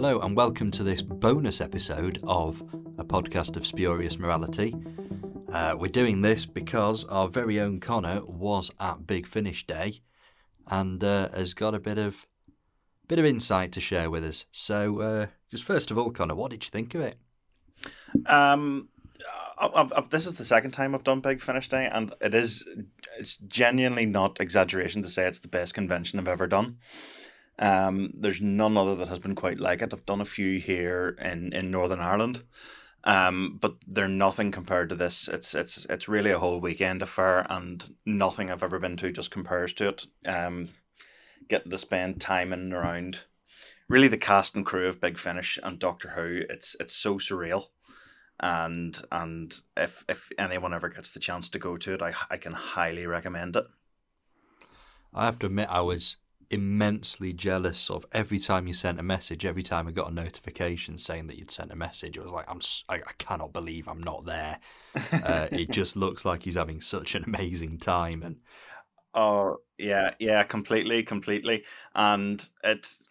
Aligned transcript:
Hello, 0.00 0.20
and 0.20 0.36
welcome 0.36 0.70
to 0.70 0.84
this 0.84 1.02
bonus 1.02 1.60
episode 1.60 2.20
of 2.22 2.62
a 2.98 3.04
podcast 3.04 3.56
of 3.56 3.66
spurious 3.66 4.16
morality. 4.16 4.72
Uh, 5.52 5.74
we're 5.76 5.88
doing 5.88 6.20
this 6.20 6.46
because 6.46 7.02
our 7.06 7.26
very 7.26 7.58
own 7.58 7.80
Connor 7.80 8.24
was 8.24 8.70
at 8.78 9.08
Big 9.08 9.26
Finish 9.26 9.66
Day 9.66 10.02
and 10.68 11.02
uh, 11.02 11.30
has 11.30 11.52
got 11.52 11.74
a 11.74 11.80
bit 11.80 11.98
of 11.98 12.28
bit 13.08 13.18
of 13.18 13.24
insight 13.24 13.72
to 13.72 13.80
share 13.80 14.08
with 14.08 14.24
us. 14.24 14.44
So, 14.52 15.00
uh, 15.00 15.26
just 15.50 15.64
first 15.64 15.90
of 15.90 15.98
all, 15.98 16.12
Connor, 16.12 16.36
what 16.36 16.52
did 16.52 16.64
you 16.64 16.70
think 16.70 16.94
of 16.94 17.00
it? 17.00 17.18
Um, 18.26 18.90
I've, 19.58 19.92
I've, 19.96 20.10
this 20.10 20.26
is 20.26 20.34
the 20.34 20.44
second 20.44 20.70
time 20.70 20.94
I've 20.94 21.02
done 21.02 21.18
Big 21.18 21.40
Finish 21.40 21.68
Day, 21.68 21.90
and 21.92 22.14
it 22.20 22.36
is 22.36 22.64
it's 23.18 23.36
genuinely 23.38 24.06
not 24.06 24.40
exaggeration 24.40 25.02
to 25.02 25.08
say 25.08 25.26
it's 25.26 25.40
the 25.40 25.48
best 25.48 25.74
convention 25.74 26.20
I've 26.20 26.28
ever 26.28 26.46
done. 26.46 26.76
Um, 27.58 28.12
there's 28.14 28.40
none 28.40 28.76
other 28.76 28.94
that 28.96 29.08
has 29.08 29.18
been 29.18 29.34
quite 29.34 29.58
like 29.58 29.82
it. 29.82 29.92
I've 29.92 30.06
done 30.06 30.20
a 30.20 30.26
few 30.26 30.60
here 30.60 31.16
in, 31.20 31.52
in 31.52 31.70
Northern 31.70 32.00
Ireland, 32.00 32.42
um, 33.04 33.58
but 33.60 33.76
they're 33.86 34.08
nothing 34.08 34.50
compared 34.52 34.88
to 34.90 34.94
this. 34.94 35.28
It's 35.28 35.54
it's 35.54 35.84
it's 35.90 36.08
really 36.08 36.30
a 36.30 36.38
whole 36.38 36.60
weekend 36.60 37.02
affair, 37.02 37.46
and 37.50 37.88
nothing 38.06 38.50
I've 38.50 38.62
ever 38.62 38.78
been 38.78 38.96
to 38.98 39.12
just 39.12 39.30
compares 39.30 39.72
to 39.74 39.88
it. 39.88 40.06
Um, 40.24 40.68
getting 41.48 41.70
to 41.70 41.78
spend 41.78 42.20
time 42.20 42.52
in 42.52 42.60
and 42.60 42.74
around, 42.74 43.20
really 43.88 44.08
the 44.08 44.18
cast 44.18 44.54
and 44.54 44.64
crew 44.64 44.86
of 44.86 45.00
Big 45.00 45.18
Finish 45.18 45.58
and 45.62 45.78
Doctor 45.78 46.10
Who. 46.10 46.42
It's 46.48 46.76
it's 46.78 46.94
so 46.94 47.18
surreal 47.18 47.66
and 48.40 49.00
and 49.10 49.54
if 49.76 50.04
if 50.08 50.30
anyone 50.38 50.72
ever 50.72 50.88
gets 50.88 51.10
the 51.10 51.20
chance 51.20 51.48
to 51.48 51.58
go 51.58 51.76
to 51.76 51.94
it, 51.94 52.02
I 52.02 52.14
I 52.30 52.36
can 52.36 52.52
highly 52.52 53.06
recommend 53.06 53.56
it. 53.56 53.66
I 55.12 55.24
have 55.24 55.38
to 55.40 55.46
admit, 55.46 55.68
I 55.70 55.80
was 55.80 56.16
immensely 56.50 57.32
jealous 57.32 57.90
of 57.90 58.06
every 58.12 58.38
time 58.38 58.66
you 58.66 58.74
sent 58.74 58.98
a 58.98 59.02
message. 59.02 59.44
Every 59.44 59.62
time 59.62 59.86
I 59.86 59.90
got 59.90 60.10
a 60.10 60.14
notification 60.14 60.98
saying 60.98 61.26
that 61.26 61.38
you'd 61.38 61.50
sent 61.50 61.72
a 61.72 61.76
message, 61.76 62.18
I 62.18 62.22
was 62.22 62.32
like, 62.32 62.46
I'm 62.48 62.60
I, 62.88 62.96
I 62.96 63.12
cannot 63.18 63.52
believe 63.52 63.88
I'm 63.88 64.02
not 64.02 64.24
there. 64.24 64.58
uh, 65.12 65.48
it 65.52 65.70
just 65.70 65.96
looks 65.96 66.24
like 66.24 66.42
he's 66.42 66.56
having 66.56 66.80
such 66.80 67.14
an 67.14 67.24
amazing 67.24 67.78
time, 67.78 68.22
and 68.22 68.36
oh 69.14 69.58
yeah, 69.78 70.14
yeah, 70.18 70.42
completely, 70.42 71.02
completely, 71.02 71.64
and 71.94 72.48
it's 72.64 73.06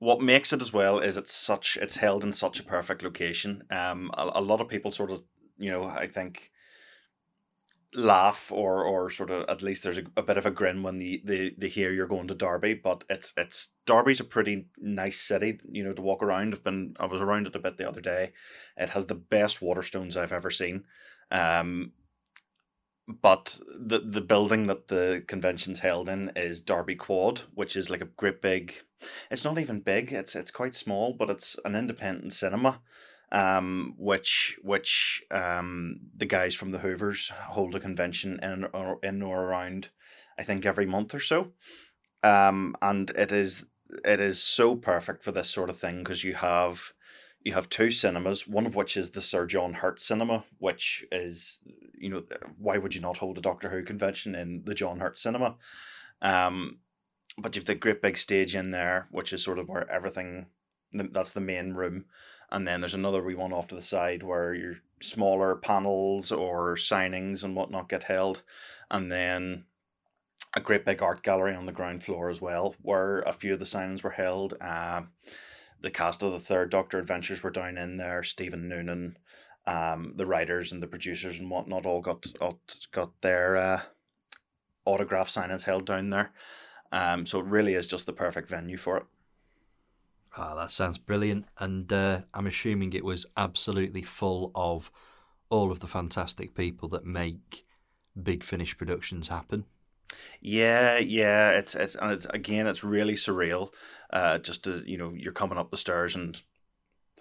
what 0.00 0.20
makes 0.20 0.52
it 0.52 0.62
as 0.62 0.72
well 0.72 1.00
is 1.00 1.16
it's 1.16 1.34
such 1.34 1.76
it's 1.80 1.96
held 1.96 2.24
in 2.24 2.32
such 2.32 2.60
a 2.60 2.64
perfect 2.64 3.02
location. 3.02 3.64
Um, 3.70 4.10
a, 4.16 4.30
a 4.36 4.40
lot 4.40 4.60
of 4.60 4.68
people 4.68 4.90
sort 4.90 5.10
of 5.10 5.22
you 5.58 5.70
know 5.70 5.84
I 5.84 6.06
think 6.06 6.50
laugh 7.94 8.52
or 8.52 8.84
or 8.84 9.08
sort 9.08 9.30
of 9.30 9.48
at 9.48 9.62
least 9.62 9.82
there's 9.82 9.98
a, 9.98 10.04
a 10.16 10.22
bit 10.22 10.36
of 10.36 10.44
a 10.44 10.50
grin 10.50 10.82
when 10.82 10.98
they, 10.98 11.22
they 11.24 11.54
they 11.56 11.68
hear 11.68 11.90
you're 11.90 12.06
going 12.06 12.28
to 12.28 12.34
Derby 12.34 12.74
but 12.74 13.02
it's 13.08 13.32
it's 13.36 13.70
Derby's 13.86 14.20
a 14.20 14.24
pretty 14.24 14.66
nice 14.76 15.18
city 15.18 15.58
you 15.70 15.82
know 15.82 15.94
to 15.94 16.02
walk 16.02 16.22
around 16.22 16.52
I've 16.52 16.62
been 16.62 16.94
I 17.00 17.06
was 17.06 17.22
around 17.22 17.46
it 17.46 17.56
a 17.56 17.60
bit 17.60 17.78
the 17.78 17.88
other 17.88 18.02
day 18.02 18.32
it 18.76 18.90
has 18.90 19.06
the 19.06 19.14
best 19.14 19.60
Waterstones 19.60 20.16
I've 20.16 20.32
ever 20.32 20.50
seen 20.50 20.84
um 21.30 21.92
but 23.08 23.58
the 23.66 24.00
the 24.00 24.20
building 24.20 24.66
that 24.66 24.88
the 24.88 25.24
convention's 25.26 25.80
held 25.80 26.10
in 26.10 26.30
is 26.36 26.60
Derby 26.60 26.94
Quad, 26.94 27.40
which 27.54 27.74
is 27.74 27.88
like 27.88 28.02
a 28.02 28.06
great 28.16 28.42
big. 28.42 28.74
It's 29.30 29.44
not 29.44 29.58
even 29.58 29.80
big. 29.80 30.12
It's 30.12 30.36
it's 30.36 30.50
quite 30.50 30.74
small, 30.74 31.14
but 31.14 31.30
it's 31.30 31.56
an 31.64 31.74
independent 31.74 32.34
cinema, 32.34 32.82
um, 33.32 33.94
which 33.98 34.58
which 34.62 35.22
um 35.30 36.00
the 36.16 36.26
guys 36.26 36.54
from 36.54 36.72
the 36.72 36.78
Hoovers 36.78 37.28
hold 37.28 37.74
a 37.74 37.80
convention 37.80 38.38
in 38.42 38.64
or 38.66 38.98
in 39.02 39.22
or 39.22 39.44
around, 39.44 39.88
I 40.38 40.44
think 40.44 40.64
every 40.64 40.86
month 40.86 41.14
or 41.14 41.20
so, 41.20 41.52
um, 42.22 42.76
and 42.82 43.10
it 43.10 43.32
is 43.32 43.66
it 44.04 44.20
is 44.20 44.42
so 44.42 44.76
perfect 44.76 45.22
for 45.22 45.32
this 45.32 45.50
sort 45.50 45.70
of 45.70 45.78
thing 45.78 45.98
because 45.98 46.24
you 46.24 46.34
have 46.34 46.92
you 47.44 47.54
have 47.54 47.68
two 47.68 47.90
cinemas, 47.90 48.46
one 48.48 48.66
of 48.66 48.74
which 48.74 48.96
is 48.96 49.10
the 49.10 49.22
Sir 49.22 49.46
John 49.46 49.72
Hurt 49.72 50.00
Cinema, 50.00 50.44
which 50.58 51.04
is, 51.12 51.60
you 51.96 52.10
know, 52.10 52.22
why 52.58 52.78
would 52.78 52.94
you 52.94 53.00
not 53.00 53.16
hold 53.16 53.38
a 53.38 53.40
Doctor 53.40 53.68
Who 53.70 53.82
convention 53.84 54.34
in 54.34 54.62
the 54.64 54.74
John 54.74 55.00
Hurt 55.00 55.16
Cinema? 55.16 55.56
Um, 56.20 56.78
but 57.38 57.54
you've 57.54 57.64
the 57.64 57.76
great 57.76 58.02
big 58.02 58.18
stage 58.18 58.56
in 58.56 58.72
there, 58.72 59.08
which 59.12 59.32
is 59.32 59.42
sort 59.42 59.58
of 59.58 59.68
where 59.68 59.88
everything, 59.90 60.46
that's 60.92 61.30
the 61.30 61.40
main 61.40 61.74
room. 61.74 62.06
And 62.50 62.66
then 62.66 62.80
there's 62.80 62.94
another 62.94 63.22
wee 63.22 63.34
one 63.34 63.52
off 63.52 63.68
to 63.68 63.74
the 63.74 63.82
side 63.82 64.22
where 64.22 64.54
your 64.54 64.76
smaller 65.00 65.56
panels 65.56 66.32
or 66.32 66.76
signings 66.76 67.44
and 67.44 67.54
whatnot 67.54 67.88
get 67.88 68.04
held. 68.04 68.42
And 68.90 69.12
then 69.12 69.64
a 70.56 70.60
great 70.60 70.84
big 70.84 71.02
art 71.02 71.22
gallery 71.22 71.54
on 71.54 71.66
the 71.66 71.72
ground 71.72 72.02
floor 72.02 72.30
as 72.30 72.40
well, 72.40 72.74
where 72.82 73.20
a 73.20 73.32
few 73.32 73.52
of 73.52 73.58
the 73.58 73.64
signings 73.64 74.02
were 74.02 74.10
held. 74.10 74.54
Uh, 74.60 75.02
the 75.80 75.90
cast 75.90 76.22
of 76.22 76.32
the 76.32 76.38
third 76.38 76.70
Doctor 76.70 76.98
Adventures 76.98 77.42
were 77.42 77.50
down 77.50 77.76
in 77.76 77.96
there. 77.96 78.22
Stephen 78.22 78.68
Noonan, 78.68 79.16
um, 79.66 80.14
the 80.16 80.26
writers 80.26 80.72
and 80.72 80.82
the 80.82 80.86
producers 80.86 81.38
and 81.38 81.50
whatnot 81.50 81.86
all 81.86 82.00
got 82.00 82.26
got, 82.92 83.20
their 83.20 83.56
uh, 83.56 83.80
autograph 84.84 85.28
signings 85.28 85.62
held 85.62 85.86
down 85.86 86.10
there. 86.10 86.32
Um, 86.90 87.26
so 87.26 87.38
it 87.40 87.46
really 87.46 87.74
is 87.74 87.86
just 87.86 88.06
the 88.06 88.12
perfect 88.12 88.48
venue 88.48 88.78
for 88.78 88.96
it. 88.96 89.04
Oh, 90.40 90.54
that 90.56 90.70
sounds 90.70 90.98
brilliant. 90.98 91.46
And 91.58 91.92
uh, 91.92 92.20
I'm 92.32 92.46
assuming 92.46 92.92
it 92.92 93.04
was 93.04 93.26
absolutely 93.36 94.02
full 94.02 94.52
of 94.54 94.92
all 95.50 95.72
of 95.72 95.80
the 95.80 95.88
fantastic 95.88 96.54
people 96.54 96.88
that 96.90 97.04
make 97.04 97.66
Big 98.22 98.44
Finish 98.44 98.78
productions 98.78 99.28
happen. 99.28 99.64
Yeah, 100.40 100.98
yeah, 100.98 101.50
it's 101.50 101.74
it's 101.74 101.96
and 101.96 102.12
it's 102.12 102.26
again, 102.26 102.66
it's 102.68 102.84
really 102.84 103.14
surreal. 103.14 103.72
Uh, 104.10 104.38
just 104.38 104.64
to 104.64 104.82
you 104.86 104.96
know, 104.96 105.12
you're 105.14 105.32
coming 105.32 105.58
up 105.58 105.70
the 105.70 105.76
stairs 105.76 106.14
and 106.14 106.40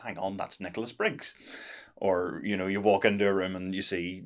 hang 0.01 0.17
on, 0.19 0.35
that's 0.35 0.59
Nicholas 0.61 0.91
Briggs, 0.91 1.33
or 1.95 2.39
you 2.43 2.55
know, 2.55 2.67
you 2.67 2.79
walk 2.81 3.03
into 3.03 3.27
a 3.27 3.33
room 3.33 3.55
and 3.55 3.73
you 3.73 3.81
see 3.81 4.25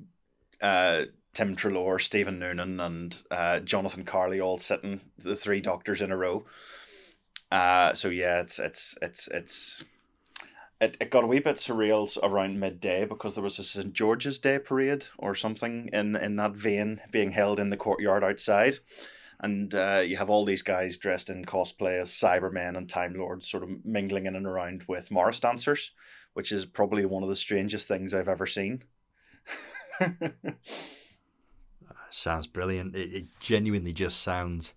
uh, 0.62 1.06
Tim 1.34 1.56
Treloar, 1.56 1.98
Stephen 1.98 2.40
Noonan, 2.40 2.80
and 2.82 3.24
uh, 3.32 3.62
Jonathan 3.62 4.04
Carley 4.04 4.42
all 4.42 4.58
sitting, 4.58 5.00
the 5.18 5.36
three 5.36 5.62
doctors 5.62 6.02
in 6.02 6.12
a 6.12 6.18
row. 6.18 6.46
Uh, 7.52 7.94
so 7.94 8.10
yeah, 8.10 8.40
it's 8.40 8.60
it's 8.60 8.96
it's 9.02 9.28
it's 9.28 9.84
it, 10.80 10.98
it 11.00 11.12
got 11.12 11.24
a 11.24 11.28
wee 11.28 11.40
bit 11.40 11.58
surreal 11.58 12.18
around 12.24 12.60
midday 12.60 13.06
because 13.06 13.36
there 13.36 13.44
was 13.44 13.60
a 13.60 13.64
St 13.64 13.94
George's 13.94 14.40
Day 14.40 14.58
parade 14.58 15.06
or 15.18 15.36
something 15.36 15.90
in 15.92 16.16
in 16.16 16.38
that 16.38 16.54
vein 16.54 17.02
being 17.12 17.32
held 17.32 17.60
in 17.60 17.70
the 17.70 17.78
courtyard 17.78 18.24
outside, 18.24 18.76
and 19.42 19.74
uh, 19.76 20.02
you 20.06 20.16
have 20.16 20.30
all 20.30 20.46
these 20.46 20.62
guys 20.62 20.98
dressed 20.98 21.30
in 21.30 21.44
cosplay 21.44 22.00
as 22.00 22.10
Cybermen 22.10 22.78
and 22.78 22.88
Time 22.88 23.14
Lords, 23.16 23.50
sort 23.50 23.64
of 23.64 23.86
mingling 23.86 24.28
in 24.28 24.36
and 24.36 24.48
around 24.48 24.86
with 24.88 25.12
Morris 25.12 25.42
dancers, 25.42 25.92
which 26.34 26.54
is 26.54 26.66
probably 26.66 27.06
one 27.06 27.24
of 27.24 27.30
the 27.30 27.36
strangest 27.36 27.88
things 27.88 28.14
I've 28.14 28.30
ever 28.30 28.48
seen. 28.48 28.84
sounds 32.10 32.48
brilliant. 32.48 32.96
It, 32.96 33.14
it, 33.14 33.40
genuinely 33.40 33.94
just 33.94 34.22
sounds 34.22 34.74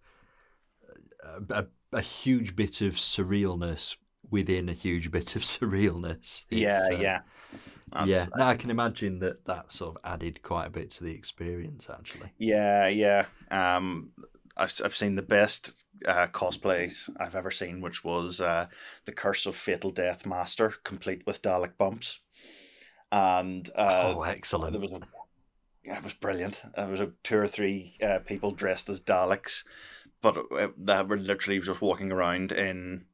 a, 1.22 1.60
a, 1.60 1.66
a 1.94 2.00
huge 2.00 2.56
bit 2.56 2.80
of 2.80 2.94
surrealness 2.94 3.96
within 4.30 4.68
a 4.68 4.72
huge 4.72 5.10
bit 5.10 5.36
of 5.36 5.42
surrealness. 5.54 6.44
It's, 6.50 6.50
yeah, 6.50 6.86
uh, 6.90 7.00
yeah. 7.00 7.20
That's, 7.92 8.10
yeah, 8.10 8.26
now 8.36 8.48
I 8.48 8.56
can 8.56 8.70
imagine 8.70 9.20
that 9.20 9.44
that 9.44 9.70
sort 9.70 9.96
of 9.96 10.02
added 10.04 10.42
quite 10.42 10.66
a 10.66 10.70
bit 10.70 10.90
to 10.92 11.04
the 11.04 11.14
experience, 11.14 11.88
actually. 11.88 12.32
Yeah, 12.38 12.88
yeah. 12.88 13.26
Um, 13.50 14.10
I've, 14.56 14.72
I've 14.84 14.96
seen 14.96 15.14
the 15.14 15.22
best 15.22 15.84
uh, 16.06 16.26
cosplays 16.28 17.10
I've 17.18 17.36
ever 17.36 17.50
seen, 17.50 17.80
which 17.80 18.04
was 18.04 18.40
uh, 18.40 18.66
the 19.04 19.12
Curse 19.12 19.46
of 19.46 19.56
Fatal 19.56 19.90
Death 19.90 20.26
Master, 20.26 20.74
complete 20.84 21.22
with 21.26 21.42
Dalek 21.42 21.76
bumps. 21.78 22.20
And 23.12 23.68
uh, 23.76 24.14
oh, 24.16 24.22
excellent! 24.22 24.72
There 24.72 24.80
was 24.80 24.92
a, 24.92 25.00
yeah, 25.84 25.98
it 25.98 26.04
was 26.04 26.14
brilliant. 26.14 26.62
There 26.74 26.88
was 26.88 27.00
a 27.00 27.12
two 27.22 27.38
or 27.38 27.46
three 27.46 27.94
uh, 28.02 28.18
people 28.20 28.50
dressed 28.50 28.88
as 28.88 29.00
Daleks, 29.00 29.62
but 30.24 30.38
uh, 30.52 30.68
they 30.78 31.02
were 31.02 31.18
literally 31.18 31.60
just 31.60 31.82
walking 31.82 32.10
around 32.10 32.50
in 32.50 33.04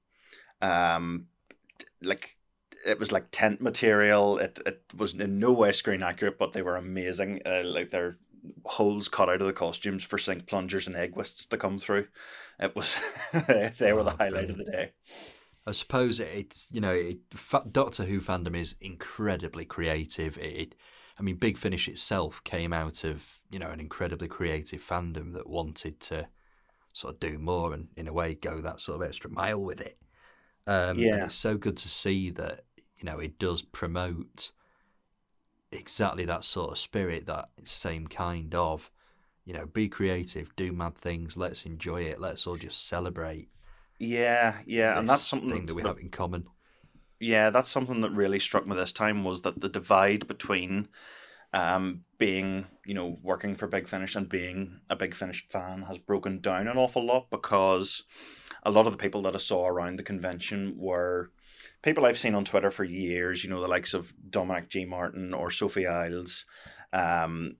um, 0.62 1.26
like 2.00 2.36
it 2.86 3.00
was 3.00 3.10
like 3.10 3.26
tent 3.32 3.60
material. 3.60 4.38
It 4.38 4.60
it 4.64 4.82
was 4.96 5.12
in 5.14 5.40
no 5.40 5.52
way 5.52 5.72
screen 5.72 6.04
accurate, 6.04 6.38
but 6.38 6.52
they 6.52 6.62
were 6.62 6.76
amazing. 6.76 7.42
Uh, 7.44 7.62
like 7.64 7.90
their 7.90 8.16
holes 8.64 9.08
cut 9.08 9.28
out 9.28 9.40
of 9.40 9.48
the 9.48 9.52
costumes 9.52 10.04
for 10.04 10.18
sink 10.18 10.46
plungers 10.46 10.86
and 10.86 10.94
egg 10.94 11.16
whisks 11.16 11.46
to 11.46 11.56
come 11.56 11.78
through. 11.78 12.06
It 12.60 12.76
was 12.76 12.96
they 13.78 13.92
were 13.92 14.00
oh, 14.00 14.04
the 14.04 14.10
highlight 14.10 14.46
brilliant. 14.46 14.50
of 14.50 14.58
the 14.58 14.70
day. 14.70 14.92
I 15.66 15.72
suppose 15.72 16.20
it's 16.20 16.70
you 16.72 16.80
know 16.80 16.92
it, 16.92 17.18
Doctor 17.72 18.04
Who 18.04 18.20
fandom 18.20 18.56
is 18.56 18.76
incredibly 18.80 19.64
creative. 19.64 20.38
It, 20.38 20.42
it, 20.42 20.74
I 21.18 21.22
mean, 21.22 21.36
Big 21.36 21.58
Finish 21.58 21.88
itself 21.88 22.40
came 22.44 22.72
out 22.72 23.02
of 23.02 23.24
you 23.50 23.58
know 23.58 23.70
an 23.70 23.80
incredibly 23.80 24.28
creative 24.28 24.80
fandom 24.80 25.32
that 25.34 25.48
wanted 25.48 25.98
to 26.02 26.28
sort 26.92 27.14
of 27.14 27.20
do 27.20 27.38
more 27.38 27.72
and 27.72 27.88
in 27.96 28.08
a 28.08 28.12
way 28.12 28.34
go 28.34 28.60
that 28.60 28.80
sort 28.80 29.00
of 29.00 29.08
extra 29.08 29.30
mile 29.30 29.62
with 29.62 29.80
it. 29.80 29.98
Um, 30.66 30.98
yeah, 30.98 31.26
it's 31.26 31.34
so 31.34 31.56
good 31.56 31.76
to 31.78 31.88
see 31.88 32.30
that 32.30 32.64
you 32.96 33.04
know 33.04 33.18
it 33.18 33.38
does 33.38 33.62
promote 33.62 34.52
exactly 35.72 36.24
that 36.24 36.44
sort 36.44 36.72
of 36.72 36.78
spirit, 36.78 37.26
that 37.26 37.48
same 37.64 38.06
kind 38.06 38.54
of 38.54 38.90
you 39.44 39.52
know 39.52 39.66
be 39.66 39.88
creative, 39.88 40.54
do 40.56 40.72
mad 40.72 40.96
things, 40.96 41.36
let's 41.36 41.64
enjoy 41.64 42.02
it, 42.02 42.20
let's 42.20 42.46
all 42.46 42.56
just 42.56 42.86
celebrate. 42.86 43.48
Yeah, 43.98 44.58
yeah, 44.66 44.98
and 44.98 45.08
that's 45.08 45.22
something 45.22 45.50
thing 45.50 45.66
that 45.66 45.74
we 45.74 45.82
have 45.82 45.98
in 45.98 46.10
common. 46.10 46.46
Yeah, 47.20 47.50
that's 47.50 47.68
something 47.68 48.00
that 48.00 48.12
really 48.12 48.38
struck 48.38 48.66
me 48.66 48.74
this 48.74 48.92
time 48.92 49.24
was 49.24 49.42
that 49.42 49.60
the 49.60 49.68
divide 49.68 50.26
between 50.26 50.88
um, 51.52 52.04
being, 52.18 52.66
you 52.84 52.94
know, 52.94 53.18
working 53.22 53.56
for 53.56 53.66
Big 53.66 53.88
Finish 53.88 54.14
and 54.14 54.28
being 54.28 54.80
a 54.88 54.96
Big 54.96 55.14
Finish 55.14 55.46
fan 55.48 55.82
has 55.82 55.98
broken 55.98 56.40
down 56.40 56.68
an 56.68 56.76
awful 56.76 57.04
lot 57.04 57.30
because 57.30 58.04
a 58.62 58.70
lot 58.70 58.86
of 58.86 58.92
the 58.92 58.98
people 58.98 59.22
that 59.22 59.34
I 59.34 59.38
saw 59.38 59.66
around 59.66 59.98
the 59.98 60.04
convention 60.04 60.74
were 60.76 61.30
people 61.82 62.04
I've 62.04 62.18
seen 62.18 62.34
on 62.34 62.44
Twitter 62.44 62.70
for 62.70 62.84
years, 62.84 63.42
you 63.42 63.50
know, 63.50 63.60
the 63.60 63.68
likes 63.68 63.94
of 63.94 64.12
Dominic 64.30 64.68
G. 64.68 64.84
Martin 64.84 65.34
or 65.34 65.50
Sophie 65.50 65.86
Isles, 65.86 66.44
um, 66.92 67.56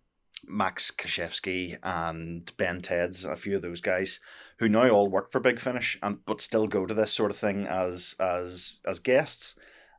Max 0.46 0.90
Kashevsky 0.90 1.78
and 1.82 2.50
Ben 2.56 2.81
Teds, 2.81 3.31
a 3.31 3.37
few 3.37 3.56
of 3.56 3.62
those 3.62 3.81
guys 3.81 4.20
who 4.58 4.69
now 4.69 4.88
all 4.88 5.08
work 5.08 5.32
for 5.32 5.40
Big 5.40 5.58
Finish 5.60 5.98
and 6.02 6.25
but 6.25 6.40
still 6.40 6.66
go 6.66 6.87
to 6.87 6.94
this 6.94 7.12
sort 7.12 7.31
of 7.31 7.37
thing 7.37 7.66
as 7.66 8.14
as 8.20 8.81
as 8.87 8.98
guests. 8.98 9.54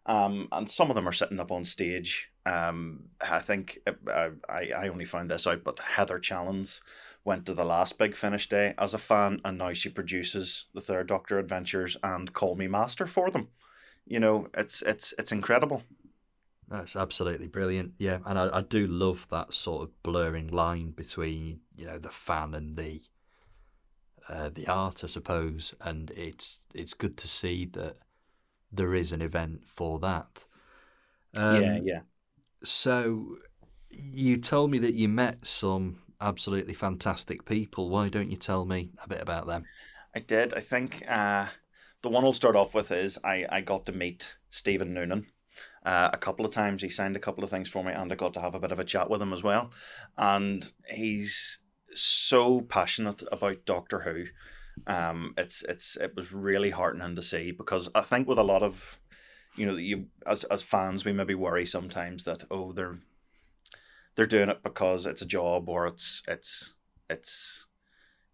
Um, 0.06 0.48
and 0.52 0.70
some 0.70 0.90
of 0.90 0.96
them 0.96 1.08
are 1.08 1.14
sitting 1.14 1.40
up 1.40 1.52
on 1.52 1.64
stage. 1.64 2.31
Um, 2.46 3.10
I 3.22 3.40
think 3.40 3.80
uh, 4.12 4.30
I, 4.50 4.72
I 4.76 4.88
only 4.88 5.06
found 5.06 5.30
this 5.30 5.46
out, 5.46 5.64
but 5.64 5.80
Heather 5.80 6.20
Challands 6.20 6.82
went 7.24 7.46
to 7.46 7.54
the 7.54 7.66
last 7.66 8.00
Big 8.00 8.16
Finish 8.16 8.50
day 8.50 8.74
as 8.78 8.94
a 8.94 8.98
fan, 8.98 9.40
and 9.46 9.58
now 9.58 9.74
she 9.74 9.90
produces 9.90 10.66
the 10.74 10.82
Third 10.82 11.08
Doctor 11.08 11.38
Adventures 11.38 11.98
and 12.04 12.34
Call 12.34 12.56
Me 12.56 12.68
Master 12.68 13.06
for 13.06 13.30
them. 13.30 13.50
You 14.06 14.20
know, 14.20 14.48
it's 14.56 14.82
it's 14.82 15.14
it's 15.20 15.32
incredible. 15.32 15.84
That's 16.68 16.96
absolutely 16.96 17.48
brilliant. 17.48 17.94
Yeah, 17.98 18.20
and 18.26 18.40
I, 18.40 18.50
I 18.58 18.62
do 18.62 18.88
love 18.88 19.28
that 19.30 19.54
sort 19.54 19.84
of 19.84 20.04
blurring 20.04 20.48
line 20.48 20.92
between 20.92 21.60
you 21.76 21.86
know 21.86 22.00
the 22.00 22.10
fan 22.10 22.56
and 22.56 22.76
the 22.76 23.02
uh, 24.28 24.50
the 24.50 24.68
art, 24.68 25.04
I 25.04 25.08
suppose. 25.08 25.76
And 25.82 26.10
it's 26.12 26.66
it's 26.74 26.94
good 26.94 27.18
to 27.18 27.28
see 27.28 27.66
that 27.74 27.98
there 28.72 28.96
is 28.96 29.12
an 29.12 29.22
event 29.22 29.68
for 29.68 30.00
that. 30.00 30.46
Um, 31.36 31.62
yeah, 31.62 31.80
yeah. 31.84 32.00
So 32.64 33.38
you 33.90 34.38
told 34.38 34.72
me 34.72 34.78
that 34.80 34.94
you 34.94 35.10
met 35.10 35.46
some 35.48 36.02
absolutely 36.20 36.74
fantastic 36.74 37.46
people. 37.46 37.90
Why 37.90 38.08
don't 38.10 38.30
you 38.30 38.38
tell 38.38 38.66
me 38.66 38.92
a 39.04 39.08
bit 39.08 39.22
about 39.22 39.48
them? 39.48 39.66
I 40.16 40.20
did. 40.20 40.54
I 40.54 40.60
think 40.60 41.04
uh, 41.08 41.48
the 42.02 42.10
one 42.10 42.24
I'll 42.24 42.34
start 42.34 42.56
off 42.56 42.74
with 42.74 42.92
is 42.92 43.18
I, 43.24 43.46
I 43.50 43.62
got 43.62 43.86
to 43.86 43.92
meet 43.92 44.36
Stephen 44.50 44.94
Noonan 44.94 45.28
uh, 45.86 46.10
a 46.14 46.18
couple 46.18 46.46
of 46.46 46.54
times. 46.54 46.82
He 46.82 46.90
signed 46.90 47.16
a 47.16 47.20
couple 47.20 47.44
of 47.44 47.50
things 47.50 47.70
for 47.70 47.84
me, 47.84 47.92
and 47.94 48.12
I 48.12 48.16
got 48.16 48.34
to 48.36 48.42
have 48.42 48.56
a 48.56 48.60
bit 48.60 48.72
of 48.72 48.80
a 48.80 48.86
chat 48.86 49.10
with 49.10 49.22
him 49.22 49.34
as 49.34 49.44
well. 49.44 49.72
And 50.18 50.72
he's 50.90 51.60
so 51.94 52.62
passionate 52.62 53.24
about 53.32 53.66
Doctor 53.66 54.00
Who. 54.00 54.26
Um, 54.88 55.34
it's 55.38 55.64
it's 55.64 55.98
it 55.98 56.16
was 56.16 56.34
really 56.34 56.70
heartening 56.70 57.16
to 57.16 57.22
see 57.22 57.52
because 57.52 57.90
I 57.94 58.02
think 58.02 58.28
with 58.28 58.40
a 58.40 58.44
lot 58.44 58.64
of 58.64 59.00
you 59.56 59.66
know 59.66 59.76
you 59.76 60.08
as 60.26 60.44
as 60.46 60.64
fans 60.64 61.04
we 61.04 61.12
maybe 61.12 61.36
worry 61.36 61.66
sometimes 61.66 62.24
that 62.24 62.44
oh 62.52 62.72
they're 62.72 63.00
they're 64.16 64.26
doing 64.26 64.50
it 64.50 64.64
because 64.64 65.06
it's 65.06 65.22
a 65.22 65.26
job 65.26 65.68
or 65.70 65.86
it's 65.86 66.24
it's 66.28 66.76
it's 67.10 67.66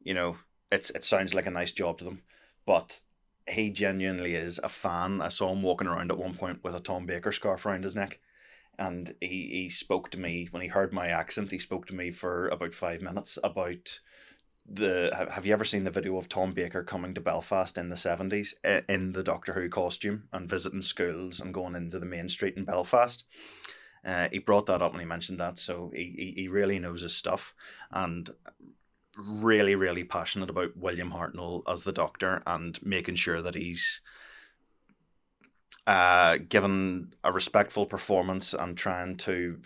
you 0.02 0.14
know 0.14 0.38
it's 0.72 0.90
it 0.92 1.04
sounds 1.04 1.34
like 1.34 1.46
a 1.46 1.52
nice 1.52 1.72
job 1.72 1.98
to 1.98 2.04
them 2.04 2.22
but 2.66 3.02
he 3.48 3.72
genuinely 3.72 4.36
is 4.36 4.60
a 4.62 4.70
fan. 4.70 5.22
I 5.22 5.30
saw 5.30 5.52
him 5.52 5.62
walking 5.62 5.88
around 5.88 6.12
at 6.12 6.18
one 6.18 6.34
point 6.34 6.64
with 6.64 6.76
a 6.76 6.80
Tom 6.80 7.06
Baker 7.06 7.32
scarf 7.32 7.66
around 7.66 7.84
his 7.84 7.96
neck. 7.96 8.20
And 8.78 9.16
he, 9.22 9.48
he 9.48 9.70
spoke 9.70 10.12
to 10.12 10.20
me 10.20 10.48
when 10.52 10.62
he 10.62 10.68
heard 10.68 10.94
my 10.94 11.08
accent. 11.08 11.52
He 11.52 11.58
spoke 11.58 11.88
to 11.88 11.96
me 11.96 12.12
for 12.12 12.48
about 12.50 12.74
five 12.74 13.02
minutes 13.02 13.40
about 13.44 14.00
the. 14.68 15.28
Have 15.32 15.46
you 15.46 15.54
ever 15.54 15.64
seen 15.64 15.84
the 15.84 15.92
video 15.92 16.18
of 16.18 16.30
Tom 16.30 16.54
Baker 16.54 16.84
coming 16.84 17.14
to 17.14 17.22
Belfast 17.22 17.78
in 17.78 17.90
the 17.90 17.96
70s 17.96 18.54
in 18.90 19.14
the 19.14 19.24
Doctor 19.24 19.54
Who 19.54 19.70
costume 19.70 20.24
and 20.34 20.50
visiting 20.50 20.82
schools 20.82 21.40
and 21.40 21.54
going 21.54 21.76
into 21.76 22.00
the 22.00 22.06
main 22.06 22.30
street 22.30 22.58
in 22.58 22.66
Belfast? 22.66 23.26
Uh, 24.06 24.30
he 24.32 24.40
brought 24.40 24.68
that 24.68 24.82
up 24.82 24.94
when 24.94 25.02
he 25.02 25.08
mentioned 25.08 25.40
that, 25.40 25.58
so 25.58 25.92
he, 25.94 26.14
he, 26.18 26.42
he 26.42 26.48
really 26.48 26.80
knows 26.80 27.02
his 27.02 27.16
stuff. 27.16 27.54
And 27.92 28.30
really, 29.18 29.76
really 29.76 30.04
passionate 30.04 30.50
about 30.50 30.78
William 30.78 31.12
Hartnell 31.12 31.64
as 31.68 31.84
the 31.84 31.92
Doctor 31.92 32.44
and 32.46 32.80
making 32.84 33.16
sure 33.16 33.42
that 33.42 33.56
he's 33.56 34.02
uh, 35.88 36.38
given 36.50 37.14
a 37.24 37.32
respectful 37.32 37.86
performance 37.86 38.54
and 38.54 38.78
trying 38.78 39.16
to 39.18 39.60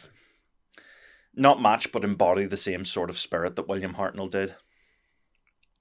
not 1.33 1.61
match 1.61 1.91
but 1.91 2.03
embody 2.03 2.45
the 2.45 2.57
same 2.57 2.85
sort 2.85 3.09
of 3.09 3.17
spirit 3.17 3.55
that 3.55 3.67
William 3.67 3.95
Hartnell 3.95 4.29
did. 4.29 4.55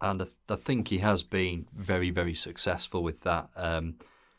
And 0.03 0.27
I, 0.49 0.57
think 0.57 0.89
he 0.89 0.99
has 0.99 1.23
been 1.23 1.67
very, 1.77 2.11
very 2.11 2.35
successful 2.35 3.03
with 3.03 3.21
that. 3.21 3.51
Um, 3.55 3.97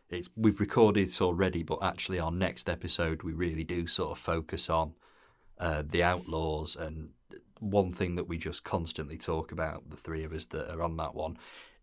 it's 0.10 0.30
we've 0.36 0.60
recorded 0.60 1.08
it 1.08 1.22
already, 1.22 1.64
but 1.64 1.84
actually, 1.84 2.20
our 2.20 2.32
next 2.32 2.68
episode 2.68 3.24
we 3.24 3.34
really 3.34 3.64
do 3.64 3.88
sort 3.88 4.12
of 4.12 4.20
focus 4.20 4.70
on 4.70 4.94
uh, 5.60 5.84
the 5.86 6.04
outlaws 6.04 6.76
and 6.76 7.10
one 7.60 7.94
thing 7.94 8.16
that 8.16 8.28
we 8.28 8.38
just 8.38 8.64
constantly 8.64 9.18
talk 9.18 9.52
about, 9.52 9.90
the 9.90 9.96
three 9.96 10.24
of 10.24 10.34
us 10.34 10.48
that 10.48 10.74
are 10.74 10.82
on 10.82 10.98
that 10.98 11.14
one, 11.14 11.38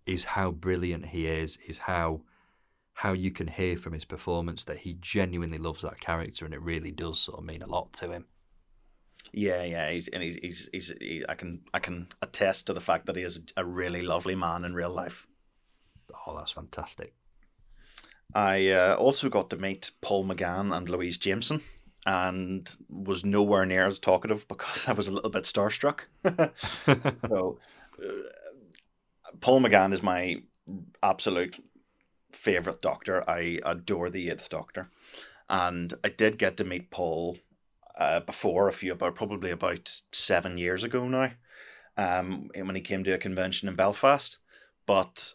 is 0.04 0.24
how 0.24 0.50
brilliant 0.50 1.06
he 1.06 1.26
is, 1.26 1.56
is 1.66 1.78
how 1.78 2.20
how 2.94 3.12
you 3.12 3.30
can 3.30 3.46
hear 3.46 3.76
from 3.76 3.92
his 3.92 4.04
performance 4.04 4.64
that 4.64 4.78
he 4.78 4.96
genuinely 5.00 5.56
loves 5.56 5.82
that 5.82 6.00
character 6.00 6.44
and 6.44 6.52
it 6.52 6.60
really 6.60 6.90
does 6.90 7.20
sort 7.20 7.38
of 7.38 7.44
mean 7.44 7.62
a 7.62 7.66
lot 7.66 7.92
to 7.92 8.10
him. 8.10 8.24
Yeah, 9.32 9.62
yeah, 9.62 9.90
he's 9.90 10.08
and 10.08 10.22
he's 10.22 10.36
he's, 10.36 10.68
he's 10.72 10.92
he, 11.00 11.24
I 11.28 11.34
can 11.34 11.60
I 11.74 11.78
can 11.78 12.08
attest 12.22 12.66
to 12.66 12.72
the 12.72 12.80
fact 12.80 13.06
that 13.06 13.16
he 13.16 13.22
is 13.22 13.40
a 13.56 13.64
really 13.64 14.02
lovely 14.02 14.34
man 14.34 14.64
in 14.64 14.74
real 14.74 14.90
life. 14.90 15.26
Oh, 16.26 16.36
that's 16.36 16.52
fantastic. 16.52 17.12
I 18.34 18.68
uh, 18.68 18.94
also 18.96 19.28
got 19.28 19.50
to 19.50 19.56
meet 19.56 19.90
Paul 20.00 20.24
McGann 20.24 20.76
and 20.76 20.88
Louise 20.88 21.16
Jameson 21.16 21.62
and 22.06 22.76
was 22.88 23.24
nowhere 23.24 23.66
near 23.66 23.86
as 23.86 23.98
talkative 23.98 24.46
because 24.48 24.88
I 24.88 24.92
was 24.92 25.06
a 25.06 25.10
little 25.10 25.30
bit 25.30 25.44
starstruck. 25.44 26.00
so, 27.28 27.58
uh, 28.02 28.12
Paul 29.40 29.60
McGann 29.60 29.92
is 29.92 30.02
my 30.02 30.42
absolute 31.02 31.62
favorite 32.32 32.82
Doctor. 32.82 33.28
I 33.28 33.58
adore 33.64 34.10
the 34.10 34.30
Eighth 34.30 34.48
Doctor, 34.48 34.90
and 35.48 35.92
I 36.04 36.08
did 36.08 36.38
get 36.38 36.56
to 36.58 36.64
meet 36.64 36.90
Paul 36.90 37.38
uh, 37.98 38.20
before 38.20 38.68
a 38.68 38.72
few 38.72 38.92
about 38.92 39.16
probably 39.16 39.50
about 39.50 40.00
seven 40.12 40.56
years 40.56 40.84
ago 40.84 41.06
now, 41.08 41.32
um, 41.96 42.48
when 42.54 42.76
he 42.76 42.80
came 42.80 43.04
to 43.04 43.12
a 43.12 43.18
convention 43.18 43.68
in 43.68 43.74
Belfast. 43.74 44.38
But 44.86 45.34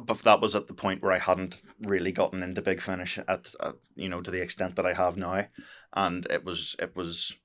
but 0.00 0.18
that 0.18 0.40
was 0.40 0.56
at 0.56 0.66
the 0.66 0.74
point 0.74 1.00
where 1.00 1.12
I 1.12 1.18
hadn't 1.18 1.62
really 1.86 2.10
gotten 2.10 2.42
into 2.42 2.60
Big 2.60 2.80
Finish 2.80 3.18
at, 3.18 3.54
at, 3.60 3.76
you 3.94 4.08
know 4.08 4.20
to 4.20 4.32
the 4.32 4.42
extent 4.42 4.74
that 4.76 4.86
I 4.86 4.94
have 4.94 5.16
now, 5.16 5.46
and 5.92 6.26
it 6.28 6.44
was 6.44 6.74
it 6.80 6.96
was 6.96 7.36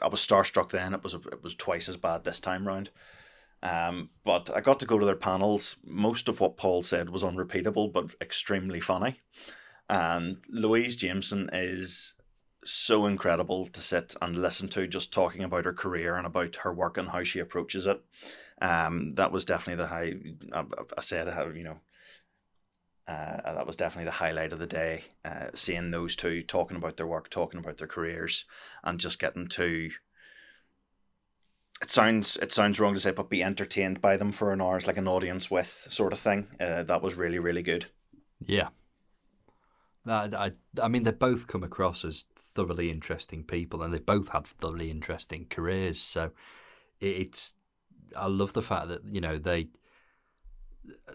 I 0.00 0.06
was 0.06 0.24
starstruck 0.24 0.70
then. 0.70 0.94
It 0.94 1.02
was 1.02 1.14
it 1.14 1.42
was 1.42 1.56
twice 1.56 1.88
as 1.88 1.96
bad 1.96 2.24
this 2.24 2.40
time 2.40 2.66
round. 2.66 2.90
Um, 3.60 4.10
but 4.24 4.50
I 4.54 4.60
got 4.60 4.78
to 4.80 4.86
go 4.86 5.00
to 5.00 5.06
their 5.06 5.16
panels. 5.16 5.76
Most 5.84 6.28
of 6.28 6.38
what 6.38 6.56
Paul 6.56 6.84
said 6.84 7.10
was 7.10 7.24
unrepeatable, 7.24 7.88
but 7.88 8.14
extremely 8.20 8.78
funny. 8.78 9.20
And 9.90 10.36
Louise 10.48 10.94
Jameson 10.94 11.50
is 11.52 12.14
so 12.70 13.06
incredible 13.06 13.66
to 13.66 13.80
sit 13.80 14.14
and 14.20 14.36
listen 14.36 14.68
to, 14.68 14.86
just 14.86 15.12
talking 15.12 15.42
about 15.42 15.64
her 15.64 15.72
career 15.72 16.16
and 16.16 16.26
about 16.26 16.56
her 16.56 16.72
work 16.72 16.96
and 16.96 17.08
how 17.08 17.24
she 17.24 17.38
approaches 17.38 17.86
it 17.86 18.02
um, 18.60 19.14
that 19.14 19.32
was 19.32 19.44
definitely 19.44 19.82
the 19.82 19.88
high. 19.88 20.14
I, 20.52 20.64
I 20.96 21.00
said 21.00 21.28
how 21.28 21.48
you 21.48 21.64
know. 21.64 21.80
Uh, 23.06 23.54
that 23.54 23.66
was 23.66 23.76
definitely 23.76 24.04
the 24.04 24.10
highlight 24.10 24.52
of 24.52 24.58
the 24.58 24.66
day. 24.66 25.02
Uh, 25.24 25.46
seeing 25.54 25.90
those 25.90 26.14
two 26.14 26.42
talking 26.42 26.76
about 26.76 26.98
their 26.98 27.06
work, 27.06 27.30
talking 27.30 27.58
about 27.58 27.78
their 27.78 27.88
careers, 27.88 28.44
and 28.84 29.00
just 29.00 29.18
getting 29.18 29.46
to. 29.48 29.90
It 31.80 31.90
sounds 31.90 32.36
it 32.38 32.52
sounds 32.52 32.78
wrong 32.80 32.94
to 32.94 33.00
say, 33.00 33.12
but 33.12 33.30
be 33.30 33.42
entertained 33.42 34.00
by 34.00 34.16
them 34.16 34.32
for 34.32 34.52
an 34.52 34.60
hour, 34.60 34.80
like 34.86 34.96
an 34.96 35.08
audience 35.08 35.50
with 35.50 35.86
sort 35.88 36.12
of 36.12 36.18
thing. 36.18 36.48
Uh, 36.60 36.82
that 36.82 37.02
was 37.02 37.14
really 37.14 37.38
really 37.38 37.62
good. 37.62 37.86
Yeah. 38.40 38.68
I, 40.06 40.30
I, 40.34 40.52
I 40.82 40.88
mean, 40.88 41.02
they 41.02 41.10
both 41.10 41.46
come 41.46 41.62
across 41.62 42.02
as 42.02 42.24
thoroughly 42.58 42.90
interesting 42.90 43.44
people, 43.44 43.82
and 43.82 43.94
they've 43.94 44.04
both 44.04 44.30
had 44.30 44.44
thoroughly 44.44 44.90
interesting 44.90 45.46
careers. 45.48 46.00
So 46.00 46.32
it's 47.00 47.54
I 48.16 48.26
love 48.26 48.52
the 48.52 48.62
fact 48.62 48.88
that 48.88 49.04
you 49.04 49.20
know 49.20 49.38
they 49.38 49.68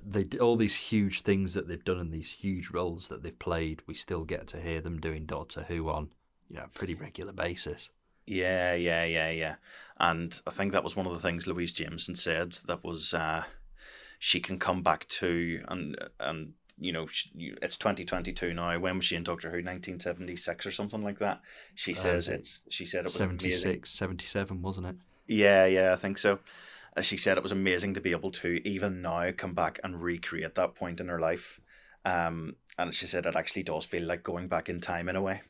they 0.01 0.25
all 0.39 0.55
these 0.55 0.75
huge 0.75 1.21
things 1.21 1.53
that 1.53 1.67
they've 1.67 1.83
done 1.83 1.99
and 1.99 2.13
these 2.13 2.31
huge 2.31 2.69
roles 2.69 3.09
that 3.09 3.23
they've 3.23 3.37
played. 3.37 3.81
We 3.87 3.93
still 3.93 4.23
get 4.23 4.47
to 4.47 4.61
hear 4.61 4.79
them 4.79 5.01
doing 5.01 5.25
Doctor 5.25 5.63
Who 5.63 5.89
on 5.89 6.11
you 6.49 6.55
know 6.55 6.63
a 6.63 6.69
pretty 6.77 6.93
regular 6.93 7.33
basis. 7.33 7.89
Yeah, 8.25 8.73
yeah, 8.73 9.03
yeah, 9.03 9.31
yeah. 9.31 9.55
And 9.97 10.39
I 10.47 10.51
think 10.51 10.71
that 10.71 10.83
was 10.85 10.95
one 10.95 11.07
of 11.07 11.11
the 11.11 11.19
things 11.19 11.45
Louise 11.45 11.73
Jameson 11.73 12.15
said 12.15 12.53
that 12.67 12.81
was 12.81 13.13
uh, 13.13 13.43
she 14.17 14.39
can 14.39 14.59
come 14.59 14.81
back 14.81 15.09
to 15.09 15.61
and 15.67 15.97
and 16.21 16.53
you 16.79 16.91
know 16.91 17.07
it's 17.35 17.77
2022 17.77 18.53
now 18.53 18.77
when 18.79 18.97
was 18.97 19.05
she 19.05 19.15
in 19.15 19.23
doctor 19.23 19.49
who 19.49 19.57
1976 19.57 20.65
or 20.65 20.71
something 20.71 21.03
like 21.03 21.19
that 21.19 21.41
she 21.75 21.93
uh, 21.93 21.97
says 21.97 22.29
uh, 22.29 22.33
it's 22.33 22.61
she 22.69 22.85
said 22.85 23.01
it 23.01 23.03
was 23.05 23.13
76 23.13 23.89
77 23.89 24.61
wasn't 24.61 24.87
it 24.87 24.95
yeah 25.27 25.65
yeah 25.65 25.93
i 25.93 25.95
think 25.95 26.17
so 26.17 26.39
as 26.95 27.05
she 27.05 27.17
said, 27.17 27.37
it 27.37 27.43
was 27.43 27.51
amazing 27.51 27.95
to 27.95 28.01
be 28.01 28.11
able 28.11 28.31
to 28.31 28.61
even 28.67 29.01
now 29.01 29.31
come 29.31 29.53
back 29.53 29.79
and 29.83 30.01
recreate 30.01 30.55
that 30.55 30.75
point 30.75 30.99
in 30.99 31.07
her 31.07 31.19
life. 31.19 31.59
Um, 32.05 32.55
and 32.77 32.93
she 32.93 33.07
said 33.07 33.25
it 33.25 33.35
actually 33.35 33.63
does 33.63 33.85
feel 33.85 34.03
like 34.03 34.23
going 34.23 34.47
back 34.47 34.69
in 34.69 34.79
time 34.79 35.09
in 35.09 35.15
a 35.15 35.21
way. 35.21 35.41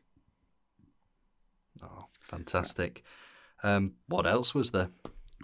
Oh, 1.81 2.05
fantastic! 2.21 3.03
Um, 3.61 3.93
what 4.07 4.25
else 4.25 4.53
was 4.53 4.71
there? 4.71 4.89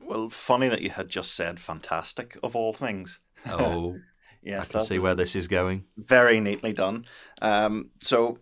Well, 0.01 0.29
funny 0.29 0.69
that 0.69 0.81
you 0.81 0.91
had 0.91 1.09
just 1.09 1.33
said 1.35 1.59
"fantastic" 1.59 2.37
of 2.43 2.55
all 2.55 2.71
things. 2.71 3.19
Oh, 3.47 3.97
yes, 4.41 4.69
I 4.69 4.73
can 4.73 4.81
see 4.81 4.99
where 4.99 5.15
this 5.15 5.35
is 5.35 5.47
going. 5.47 5.85
Very 5.97 6.39
neatly 6.39 6.73
done. 6.73 7.05
Um, 7.41 7.89
so 8.01 8.39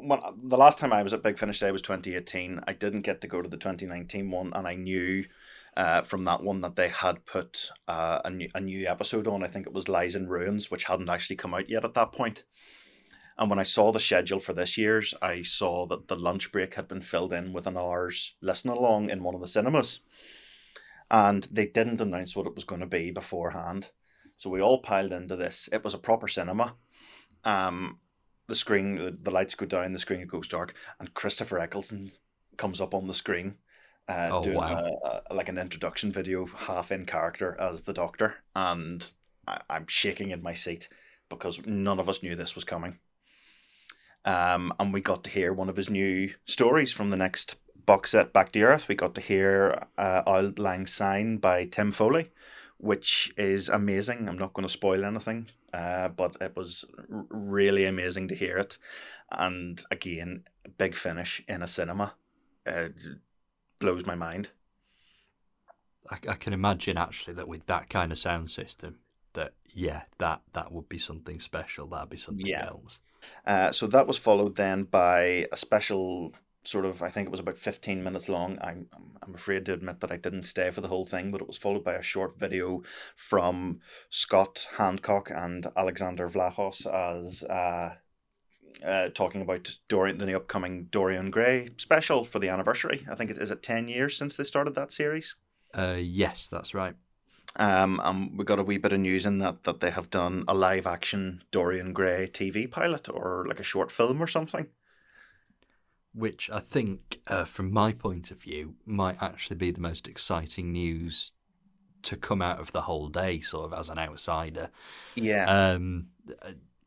when, 0.00 0.20
the 0.42 0.56
last 0.56 0.78
time 0.78 0.92
I 0.92 1.02
was 1.02 1.12
at 1.12 1.22
Big 1.22 1.38
Finish 1.38 1.60
Day 1.60 1.70
was 1.70 1.82
2018. 1.82 2.60
I 2.66 2.72
didn't 2.72 3.02
get 3.02 3.20
to 3.22 3.28
go 3.28 3.42
to 3.42 3.48
the 3.48 3.56
2019 3.56 4.30
one, 4.30 4.52
and 4.54 4.66
I 4.66 4.74
knew 4.74 5.24
uh, 5.76 6.02
from 6.02 6.24
that 6.24 6.42
one 6.42 6.58
that 6.60 6.76
they 6.76 6.88
had 6.88 7.24
put 7.24 7.70
uh, 7.88 8.20
a, 8.24 8.30
new, 8.30 8.48
a 8.54 8.60
new 8.60 8.86
episode 8.86 9.26
on. 9.26 9.42
I 9.42 9.48
think 9.48 9.66
it 9.66 9.72
was 9.72 9.88
Lies 9.88 10.14
in 10.14 10.28
Ruins, 10.28 10.70
which 10.70 10.84
hadn't 10.84 11.08
actually 11.08 11.36
come 11.36 11.54
out 11.54 11.70
yet 11.70 11.84
at 11.84 11.94
that 11.94 12.12
point. 12.12 12.44
And 13.38 13.48
when 13.48 13.58
I 13.58 13.64
saw 13.64 13.92
the 13.92 14.00
schedule 14.00 14.40
for 14.40 14.52
this 14.52 14.76
year's, 14.76 15.14
I 15.22 15.42
saw 15.42 15.86
that 15.86 16.08
the 16.08 16.16
lunch 16.16 16.52
break 16.52 16.74
had 16.74 16.86
been 16.86 17.00
filled 17.00 17.32
in 17.32 17.52
with 17.52 17.66
an 17.66 17.78
hour's 17.78 18.36
listen 18.42 18.70
along 18.70 19.08
in 19.08 19.22
one 19.22 19.34
of 19.34 19.40
the 19.40 19.48
cinemas. 19.48 20.00
And 21.10 21.42
they 21.50 21.66
didn't 21.66 22.00
announce 22.00 22.36
what 22.36 22.46
it 22.46 22.54
was 22.54 22.64
going 22.64 22.80
to 22.82 22.86
be 22.86 23.10
beforehand. 23.10 23.90
So 24.42 24.50
we 24.50 24.60
all 24.60 24.78
piled 24.78 25.12
into 25.12 25.36
this. 25.36 25.68
It 25.70 25.84
was 25.84 25.94
a 25.94 25.98
proper 25.98 26.26
cinema. 26.26 26.74
Um, 27.44 28.00
the 28.48 28.56
screen, 28.56 28.96
the, 28.96 29.12
the 29.12 29.30
lights 29.30 29.54
go 29.54 29.66
down, 29.66 29.92
the 29.92 30.00
screen 30.00 30.26
goes 30.26 30.48
dark, 30.48 30.74
and 30.98 31.14
Christopher 31.14 31.60
Eccleston 31.60 32.10
comes 32.56 32.80
up 32.80 32.92
on 32.92 33.06
the 33.06 33.14
screen, 33.14 33.54
uh, 34.08 34.30
oh, 34.32 34.42
doing 34.42 34.56
wow. 34.56 34.98
a, 35.04 35.20
a, 35.30 35.34
like 35.36 35.48
an 35.48 35.58
introduction 35.58 36.10
video, 36.10 36.46
half 36.46 36.90
in 36.90 37.06
character 37.06 37.56
as 37.60 37.82
the 37.82 37.92
Doctor, 37.92 38.34
and 38.56 39.12
I, 39.46 39.60
I'm 39.70 39.86
shaking 39.86 40.30
in 40.30 40.42
my 40.42 40.54
seat 40.54 40.88
because 41.28 41.64
none 41.64 42.00
of 42.00 42.08
us 42.08 42.24
knew 42.24 42.34
this 42.34 42.56
was 42.56 42.64
coming. 42.64 42.98
Um, 44.24 44.74
and 44.80 44.92
we 44.92 45.02
got 45.02 45.22
to 45.22 45.30
hear 45.30 45.52
one 45.52 45.68
of 45.68 45.76
his 45.76 45.88
new 45.88 46.34
stories 46.46 46.90
from 46.90 47.10
the 47.10 47.16
next 47.16 47.60
box 47.86 48.10
set, 48.10 48.32
Back 48.32 48.50
to 48.52 48.62
Earth. 48.62 48.88
We 48.88 48.96
got 48.96 49.14
to 49.14 49.20
hear 49.20 49.86
uh, 49.96 50.24
Auld 50.26 50.58
Lang 50.58 50.88
Syne 50.88 51.36
by 51.36 51.64
Tim 51.64 51.92
Foley, 51.92 52.32
which 52.82 53.32
is 53.36 53.68
amazing. 53.68 54.28
I'm 54.28 54.36
not 54.36 54.54
going 54.54 54.66
to 54.66 54.72
spoil 54.72 55.04
anything, 55.04 55.46
uh, 55.72 56.08
but 56.08 56.36
it 56.40 56.56
was 56.56 56.84
r- 57.12 57.24
really 57.30 57.84
amazing 57.84 58.26
to 58.28 58.34
hear 58.34 58.58
it. 58.58 58.76
And 59.30 59.80
again, 59.92 60.42
big 60.78 60.96
finish 60.96 61.40
in 61.48 61.62
a 61.62 61.68
cinema. 61.68 62.14
Uh, 62.66 62.88
blows 63.78 64.04
my 64.04 64.16
mind. 64.16 64.50
I, 66.10 66.16
I 66.28 66.34
can 66.34 66.52
imagine 66.52 66.98
actually 66.98 67.34
that 67.34 67.46
with 67.46 67.66
that 67.66 67.88
kind 67.88 68.10
of 68.10 68.18
sound 68.18 68.50
system, 68.50 68.98
that 69.34 69.52
yeah, 69.72 70.02
that 70.18 70.40
that 70.52 70.72
would 70.72 70.88
be 70.88 70.98
something 70.98 71.38
special. 71.38 71.86
That'd 71.86 72.10
be 72.10 72.16
something 72.16 72.46
yeah. 72.46 72.66
else. 72.66 72.98
Uh, 73.46 73.70
so 73.70 73.86
that 73.86 74.08
was 74.08 74.18
followed 74.18 74.56
then 74.56 74.82
by 74.82 75.46
a 75.52 75.56
special 75.56 76.34
sort 76.64 76.84
of 76.84 77.02
I 77.02 77.08
think 77.08 77.26
it 77.26 77.30
was 77.30 77.40
about 77.40 77.58
15 77.58 78.02
minutes 78.02 78.28
long. 78.28 78.58
I'm 78.60 78.86
I'm 79.22 79.34
afraid 79.34 79.66
to 79.66 79.72
admit 79.72 80.00
that 80.00 80.12
I 80.12 80.16
didn't 80.16 80.44
stay 80.44 80.70
for 80.70 80.80
the 80.80 80.88
whole 80.88 81.06
thing, 81.06 81.30
but 81.30 81.40
it 81.40 81.46
was 81.46 81.58
followed 81.58 81.84
by 81.84 81.94
a 81.94 82.02
short 82.02 82.38
video 82.38 82.82
from 83.16 83.80
Scott 84.10 84.68
Handcock 84.76 85.30
and 85.30 85.66
Alexander 85.76 86.28
Vlahos 86.28 86.86
as 86.86 87.42
uh, 87.44 87.94
uh, 88.84 89.08
talking 89.10 89.42
about 89.42 89.76
Dorian 89.88 90.18
the 90.18 90.36
upcoming 90.36 90.84
Dorian 90.84 91.30
Gray 91.30 91.70
special 91.78 92.24
for 92.24 92.38
the 92.38 92.48
anniversary. 92.48 93.06
I 93.10 93.14
think 93.14 93.30
it 93.30 93.38
is 93.38 93.50
it 93.50 93.62
10 93.62 93.88
years 93.88 94.16
since 94.16 94.36
they 94.36 94.44
started 94.44 94.74
that 94.74 94.92
series. 94.92 95.36
Uh, 95.74 95.96
yes, 95.98 96.48
that's 96.48 96.74
right. 96.74 96.94
Um, 97.56 98.00
and 98.02 98.38
we 98.38 98.46
got 98.46 98.58
a 98.58 98.62
wee 98.62 98.78
bit 98.78 98.94
of 98.94 99.00
news 99.00 99.26
in 99.26 99.38
that 99.38 99.64
that 99.64 99.80
they 99.80 99.90
have 99.90 100.10
done 100.10 100.44
a 100.48 100.54
live 100.54 100.86
action 100.86 101.42
Dorian 101.50 101.92
Gray 101.92 102.28
TV 102.32 102.70
pilot 102.70 103.08
or 103.08 103.44
like 103.46 103.60
a 103.60 103.64
short 103.64 103.90
film 103.90 104.22
or 104.22 104.26
something 104.26 104.68
which 106.14 106.50
I 106.50 106.60
think, 106.60 107.20
uh, 107.26 107.44
from 107.44 107.72
my 107.72 107.92
point 107.92 108.30
of 108.30 108.40
view, 108.42 108.74
might 108.84 109.22
actually 109.22 109.56
be 109.56 109.70
the 109.70 109.80
most 109.80 110.06
exciting 110.06 110.72
news 110.72 111.32
to 112.02 112.16
come 112.16 112.42
out 112.42 112.60
of 112.60 112.72
the 112.72 112.82
whole 112.82 113.08
day, 113.08 113.40
sort 113.40 113.72
of 113.72 113.78
as 113.78 113.88
an 113.88 113.98
outsider. 113.98 114.70
Yeah. 115.14 115.44
Um, 115.44 116.08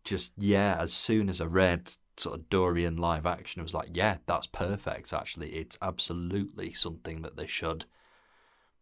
just 0.03 0.34
yeah, 0.38 0.77
as 0.79 0.94
soon 0.94 1.29
as 1.29 1.41
I 1.41 1.46
read 1.46 1.91
sort 2.17 2.36
of 2.36 2.50
Dorian 2.50 2.98
live 2.98 3.25
action, 3.25 3.60
I 3.60 3.63
was 3.63 3.74
like, 3.74 3.89
yeah, 3.94 4.17
that's 4.25 4.48
perfect. 4.48 5.13
Actually, 5.13 5.55
it's 5.55 5.77
absolutely 5.82 6.74
something 6.74 7.22
that 7.24 7.36
they 7.36 7.48
should 7.48 7.86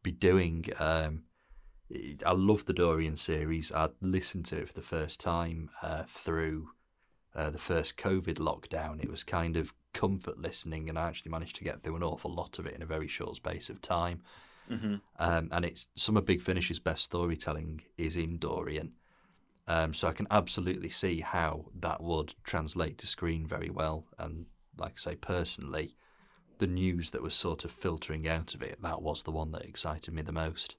be 0.02 0.12
doing. 0.12 0.66
Um, 0.80 1.24
I 2.26 2.34
love 2.34 2.66
the 2.66 2.74
Dorian 2.74 3.16
series. 3.16 3.72
I 3.72 3.90
listened 4.02 4.46
to 4.46 4.58
it 4.58 4.68
for 4.68 4.74
the 4.74 4.82
first 4.82 5.20
time 5.20 5.70
uh, 5.82 6.04
through 6.08 6.70
uh, 7.36 7.50
the 7.50 7.60
first 7.60 7.98
COVID 7.98 8.36
lockdown. 8.36 9.04
It 9.04 9.10
was 9.10 9.24
kind 9.24 9.58
of 9.58 9.74
comfort 9.94 10.40
listening, 10.40 10.90
and 10.90 10.98
I 10.98 11.08
actually 11.08 11.32
managed 11.32 11.56
to 11.58 11.64
get 11.64 11.82
through 11.82 11.96
an 11.96 12.04
awful 12.04 12.34
lot 12.34 12.60
of 12.60 12.66
it 12.66 12.76
in 12.76 12.82
a 12.82 12.88
very 12.88 13.08
short 13.08 13.36
space 13.36 13.70
of 13.70 13.82
time. 13.82 14.22
Mm-hmm. 14.70 14.96
Um, 15.20 15.50
and 15.52 15.66
it's 15.66 15.88
some 15.96 16.18
of 16.18 16.26
Big 16.26 16.42
Finish's 16.42 16.80
best 16.80 17.04
storytelling 17.04 17.82
is 17.98 18.16
in 18.16 18.38
Dorian. 18.38 18.94
Um, 19.68 19.94
so 19.94 20.08
I 20.08 20.14
can 20.14 20.28
absolutely 20.30 20.90
see 20.90 21.22
how 21.22 21.66
that 21.80 22.02
would 22.02 22.34
translate 22.44 22.98
to 23.00 23.08
screen 23.08 23.48
very 23.48 23.70
well. 23.70 24.06
And 24.18 24.46
like 24.78 24.94
I 24.98 25.12
say, 25.12 25.16
personally, 25.16 25.96
the 26.60 26.68
news 26.68 27.12
that 27.12 27.22
was 27.22 27.34
sort 27.34 27.66
of 27.66 27.72
filtering 27.72 28.28
out 28.28 28.54
of 28.54 28.62
it, 28.62 28.82
that 28.82 29.02
was 29.02 29.24
the 29.24 29.32
one 29.32 29.52
that 29.52 29.66
excited 29.66 30.14
me 30.14 30.22
the 30.22 30.32
most. 30.32 30.76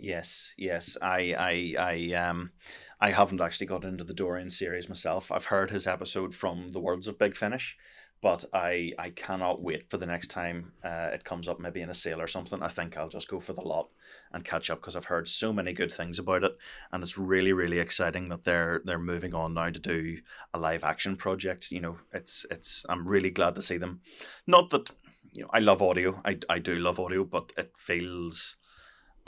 Yes, 0.00 0.54
yes. 0.56 0.96
I, 1.02 1.34
I, 1.36 1.74
I, 1.78 2.14
um, 2.14 2.52
I 3.00 3.10
haven't 3.10 3.40
actually 3.40 3.66
got 3.66 3.84
into 3.84 4.04
the 4.04 4.14
Dorian 4.14 4.48
series 4.48 4.88
myself. 4.88 5.32
I've 5.32 5.46
heard 5.46 5.70
his 5.70 5.88
episode 5.88 6.34
from 6.34 6.68
the 6.68 6.78
Worlds 6.78 7.08
of 7.08 7.18
Big 7.18 7.34
Finish, 7.34 7.76
but 8.22 8.44
I, 8.52 8.92
I 8.96 9.10
cannot 9.10 9.60
wait 9.60 9.90
for 9.90 9.96
the 9.96 10.06
next 10.06 10.28
time 10.28 10.72
uh, 10.84 11.10
it 11.12 11.24
comes 11.24 11.48
up, 11.48 11.58
maybe 11.58 11.80
in 11.80 11.90
a 11.90 11.94
sale 11.94 12.20
or 12.20 12.28
something. 12.28 12.62
I 12.62 12.68
think 12.68 12.96
I'll 12.96 13.08
just 13.08 13.26
go 13.28 13.40
for 13.40 13.54
the 13.54 13.60
lot 13.60 13.88
and 14.32 14.44
catch 14.44 14.70
up 14.70 14.80
because 14.80 14.94
I've 14.94 15.04
heard 15.06 15.26
so 15.26 15.52
many 15.52 15.72
good 15.72 15.90
things 15.90 16.20
about 16.20 16.44
it, 16.44 16.56
and 16.92 17.02
it's 17.02 17.18
really, 17.18 17.52
really 17.52 17.80
exciting 17.80 18.28
that 18.28 18.44
they're 18.44 18.82
they're 18.84 19.00
moving 19.00 19.34
on 19.34 19.54
now 19.54 19.70
to 19.70 19.80
do 19.80 20.18
a 20.54 20.60
live 20.60 20.84
action 20.84 21.16
project. 21.16 21.72
You 21.72 21.80
know, 21.80 21.98
it's 22.12 22.46
it's. 22.52 22.84
I'm 22.88 23.06
really 23.06 23.30
glad 23.30 23.56
to 23.56 23.62
see 23.62 23.78
them. 23.78 24.00
Not 24.46 24.70
that 24.70 24.92
you 25.32 25.42
know 25.42 25.50
I 25.52 25.58
love 25.58 25.82
audio. 25.82 26.20
I 26.24 26.38
I 26.48 26.60
do 26.60 26.76
love 26.78 27.00
audio, 27.00 27.24
but 27.24 27.52
it 27.56 27.72
feels 27.76 28.56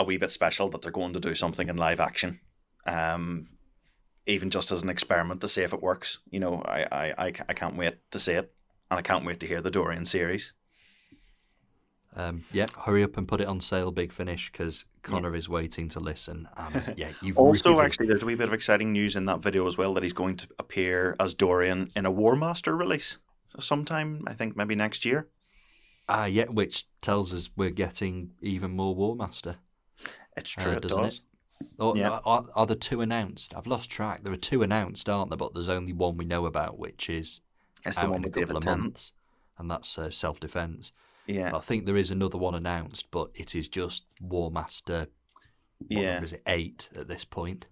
a 0.00 0.04
wee 0.04 0.16
bit 0.16 0.30
special 0.30 0.68
that 0.70 0.82
they're 0.82 0.90
going 0.90 1.12
to 1.12 1.20
do 1.20 1.34
something 1.34 1.68
in 1.68 1.76
live 1.76 2.00
action. 2.00 2.40
Um, 2.86 3.46
even 4.26 4.50
just 4.50 4.72
as 4.72 4.82
an 4.82 4.88
experiment 4.88 5.40
to 5.40 5.48
see 5.48 5.62
if 5.62 5.72
it 5.72 5.82
works. 5.82 6.18
You 6.30 6.40
know, 6.40 6.62
I, 6.64 6.86
I, 6.90 7.14
I, 7.18 7.32
I 7.48 7.54
can't 7.54 7.76
wait 7.76 7.98
to 8.10 8.18
see 8.18 8.32
it, 8.32 8.52
and 8.90 8.98
I 8.98 9.02
can't 9.02 9.24
wait 9.24 9.40
to 9.40 9.46
hear 9.46 9.60
the 9.60 9.70
Dorian 9.70 10.04
series. 10.04 10.52
Um, 12.16 12.44
yeah, 12.52 12.66
hurry 12.84 13.04
up 13.04 13.16
and 13.16 13.28
put 13.28 13.40
it 13.40 13.46
on 13.46 13.60
sale, 13.60 13.90
Big 13.92 14.12
Finish, 14.12 14.50
because 14.50 14.84
Connor 15.02 15.30
yeah. 15.30 15.38
is 15.38 15.48
waiting 15.48 15.88
to 15.90 16.00
listen. 16.00 16.48
Um, 16.56 16.72
yeah, 16.96 17.10
you've 17.22 17.38
also 17.38 17.72
really... 17.72 17.84
actually 17.84 18.06
there's 18.06 18.22
a 18.22 18.26
wee 18.26 18.34
bit 18.34 18.48
of 18.48 18.54
exciting 18.54 18.92
news 18.92 19.14
in 19.16 19.26
that 19.26 19.40
video 19.40 19.66
as 19.66 19.76
well 19.76 19.94
that 19.94 20.02
he's 20.02 20.12
going 20.12 20.36
to 20.38 20.48
appear 20.58 21.14
as 21.20 21.34
Dorian 21.34 21.90
in 21.94 22.06
a 22.06 22.10
War 22.10 22.34
Master 22.34 22.76
release 22.76 23.18
sometime. 23.58 24.24
I 24.26 24.34
think 24.34 24.56
maybe 24.56 24.74
next 24.74 25.04
year. 25.04 25.28
Ah, 26.08 26.22
uh, 26.22 26.26
yeah, 26.26 26.46
which 26.46 26.88
tells 27.00 27.32
us 27.32 27.50
we're 27.56 27.70
getting 27.70 28.32
even 28.40 28.72
more 28.72 28.94
War 28.94 29.14
Master. 29.14 29.56
It's 30.40 30.50
true, 30.50 30.72
uh, 30.72 30.76
it 30.76 30.82
doesn't 30.82 31.02
does. 31.02 31.18
it? 31.18 31.66
Or, 31.78 31.96
yeah. 31.96 32.20
are, 32.24 32.44
are 32.54 32.66
the 32.66 32.76
two 32.76 33.00
announced? 33.00 33.54
I've 33.56 33.66
lost 33.66 33.90
track. 33.90 34.22
There 34.22 34.32
are 34.32 34.36
two 34.36 34.62
announced, 34.62 35.08
aren't 35.08 35.30
there? 35.30 35.36
But 35.36 35.54
there's 35.54 35.68
only 35.68 35.92
one 35.92 36.16
we 36.16 36.24
know 36.24 36.46
about, 36.46 36.78
which 36.78 37.10
is 37.10 37.40
it's 37.84 37.98
out 37.98 38.04
the 38.04 38.10
one 38.10 38.24
in 38.24 38.28
a 38.28 38.30
couple 38.30 38.56
of 38.56 38.64
months, 38.64 39.12
and 39.58 39.70
that's 39.70 39.98
uh, 39.98 40.10
self 40.10 40.40
defense. 40.40 40.92
Yeah, 41.26 41.54
I 41.54 41.60
think 41.60 41.86
there 41.86 41.96
is 41.96 42.10
another 42.10 42.38
one 42.38 42.54
announced, 42.54 43.10
but 43.10 43.30
it 43.34 43.54
is 43.54 43.68
just 43.68 44.04
War 44.20 44.50
Master. 44.50 45.08
Yeah, 45.88 46.22
is 46.22 46.32
it 46.32 46.42
eight 46.46 46.88
at 46.96 47.08
this 47.08 47.24
point? 47.24 47.66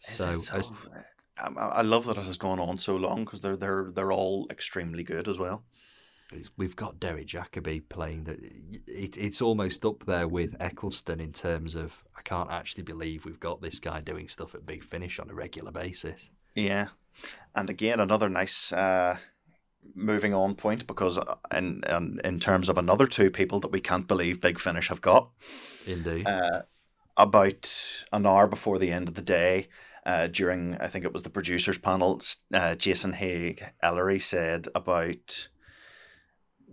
So, 0.00 0.34
so 0.34 0.62
I, 1.36 1.48
I 1.48 1.82
love 1.82 2.06
that 2.06 2.16
it 2.16 2.24
has 2.24 2.38
gone 2.38 2.60
on 2.60 2.78
so 2.78 2.96
long 2.96 3.24
because 3.24 3.40
they're 3.40 3.56
they're 3.56 3.90
they're 3.92 4.12
all 4.12 4.46
extremely 4.50 5.02
good 5.02 5.28
as 5.28 5.38
well 5.38 5.64
we've 6.56 6.76
got 6.76 7.00
Derek 7.00 7.26
Jacobi 7.26 7.82
playing 7.88 8.24
that. 8.24 8.38
It, 8.86 9.16
it's 9.16 9.40
almost 9.40 9.84
up 9.84 10.04
there 10.06 10.28
with 10.28 10.56
Eccleston 10.60 11.20
in 11.20 11.32
terms 11.32 11.74
of 11.74 12.04
I 12.16 12.22
can't 12.22 12.50
actually 12.50 12.84
believe 12.84 13.24
we've 13.24 13.40
got 13.40 13.62
this 13.62 13.78
guy 13.80 14.00
doing 14.00 14.28
stuff 14.28 14.54
at 14.54 14.66
Big 14.66 14.84
Finish 14.84 15.18
on 15.18 15.30
a 15.30 15.34
regular 15.34 15.70
basis. 15.70 16.30
Yeah, 16.54 16.88
and 17.54 17.70
again 17.70 18.00
another 18.00 18.28
nice 18.28 18.72
uh, 18.72 19.16
moving 19.94 20.34
on 20.34 20.54
point 20.54 20.86
because 20.86 21.18
uh, 21.18 21.36
in, 21.52 21.82
in 21.88 22.20
in 22.24 22.40
terms 22.40 22.68
of 22.68 22.78
another 22.78 23.06
two 23.06 23.30
people 23.30 23.60
that 23.60 23.72
we 23.72 23.80
can't 23.80 24.08
believe 24.08 24.40
Big 24.40 24.58
Finish 24.58 24.88
have 24.88 25.00
got. 25.00 25.30
Indeed. 25.86 26.26
Uh, 26.26 26.62
about 27.16 27.68
an 28.12 28.26
hour 28.26 28.46
before 28.46 28.78
the 28.78 28.92
end 28.92 29.08
of 29.08 29.14
the 29.14 29.22
day. 29.22 29.68
Uh, 30.06 30.26
during, 30.28 30.74
I 30.76 30.86
think 30.86 31.04
it 31.04 31.12
was 31.12 31.22
the 31.22 31.28
producers 31.28 31.76
panel, 31.76 32.22
uh, 32.54 32.76
Jason 32.76 33.12
Haigh 33.12 33.56
Ellery 33.82 34.20
said 34.20 34.66
about 34.74 35.48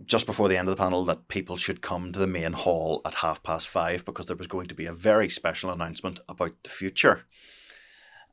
just 0.04 0.26
before 0.26 0.48
the 0.48 0.56
end 0.56 0.68
of 0.68 0.76
the 0.76 0.82
panel 0.82 1.04
that 1.04 1.28
people 1.28 1.56
should 1.56 1.80
come 1.80 2.12
to 2.12 2.18
the 2.18 2.26
main 2.26 2.52
hall 2.52 3.00
at 3.04 3.16
half 3.16 3.42
past 3.42 3.68
five 3.68 4.04
because 4.04 4.26
there 4.26 4.36
was 4.36 4.46
going 4.46 4.66
to 4.66 4.74
be 4.74 4.86
a 4.86 4.92
very 4.92 5.28
special 5.28 5.70
announcement 5.70 6.20
about 6.28 6.62
the 6.62 6.70
future. 6.70 7.24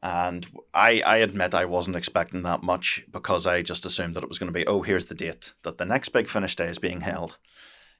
And 0.01 0.45
I, 0.73 1.01
I 1.05 1.17
admit 1.17 1.55
I 1.55 1.63
wasn't 1.63 1.95
expecting 1.95 2.43
that 2.43 2.61
much 2.61 3.05
because 3.09 3.47
I 3.47 3.61
just 3.61 3.85
assumed 3.85 4.15
that 4.15 4.23
it 4.23 4.29
was 4.29 4.37
going 4.37 4.51
to 4.51 4.59
be, 4.59 4.67
oh, 4.67 4.81
here's 4.81 5.05
the 5.05 5.15
date 5.15 5.53
that 5.63 5.77
the 5.77 5.85
next 5.85 6.09
Big 6.09 6.27
Finish 6.27 6.57
Day 6.57 6.67
is 6.67 6.77
being 6.77 6.99
held, 6.99 7.37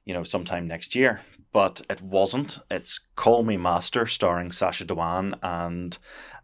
you 0.04 0.12
know, 0.12 0.22
sometime 0.22 0.68
next 0.68 0.94
year. 0.94 1.22
But 1.50 1.80
it 1.88 2.02
wasn't. 2.02 2.58
It's 2.70 3.00
Call 3.16 3.42
Me 3.42 3.56
Master 3.56 4.04
starring 4.04 4.52
Sacha 4.52 4.84
Dhawan 4.84 5.38
and 5.42 5.96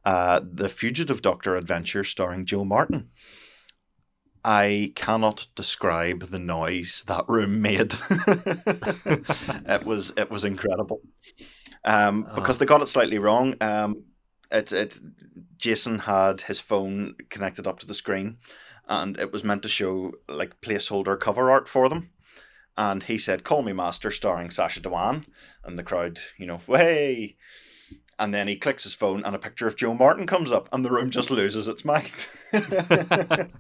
uh, 0.07 0.41
The 0.43 0.71
Fugitive 0.71 1.21
Doctor 1.21 1.57
Adventure 1.57 2.05
starring 2.05 2.47
Jo 2.47 2.65
Martin. 2.65 3.11
I 4.45 4.93
cannot 4.95 5.47
describe 5.55 6.25
the 6.25 6.39
noise 6.39 7.05
that 7.07 7.29
room 7.29 7.61
made. 7.61 7.95
it 9.67 9.85
was 9.85 10.13
it 10.17 10.31
was 10.31 10.45
incredible. 10.45 11.01
Um, 11.85 12.27
because 12.35 12.59
they 12.59 12.67
got 12.67 12.83
it 12.83 12.87
slightly 12.87 13.19
wrong. 13.19 13.55
Um, 13.61 14.05
it, 14.51 14.73
it 14.73 15.01
Jason 15.57 16.01
had 16.01 16.43
his 16.43 16.61
phone 16.61 17.15
connected 17.29 17.67
up 17.67 17.79
to 17.81 17.87
the 17.87 17.95
screen, 17.95 18.39
and 18.89 19.19
it 19.19 19.33
was 19.33 19.45
meant 19.45 19.63
to 19.63 19.69
show 19.69 20.13
like 20.29 20.61
placeholder 20.61 21.19
cover 21.19 21.51
art 21.51 21.69
for 21.69 21.89
them. 21.89 22.11
And 22.77 23.03
he 23.03 23.19
said, 23.19 23.45
"Call 23.45 23.63
me 23.63 23.73
master," 23.73 24.11
starring 24.11 24.51
Sacha 24.51 24.81
Dhawan, 24.81 25.25
and 25.65 25.79
the 25.79 25.83
crowd, 25.83 26.19
you 26.39 26.47
know, 26.47 26.61
hey. 26.67 27.37
And 28.21 28.33
then 28.33 28.47
he 28.47 28.57
clicks 28.57 28.85
his 28.85 28.95
phone, 28.95 29.25
and 29.25 29.35
a 29.35 29.39
picture 29.39 29.67
of 29.67 29.77
Jo 29.77 29.95
Martin 29.95 30.27
comes 30.27 30.53
up, 30.53 30.69
and 30.73 30.85
the 30.85 30.91
room 30.91 31.11
just 31.11 31.31
loses 31.31 31.67
its 31.67 31.85
mind. 31.85 32.27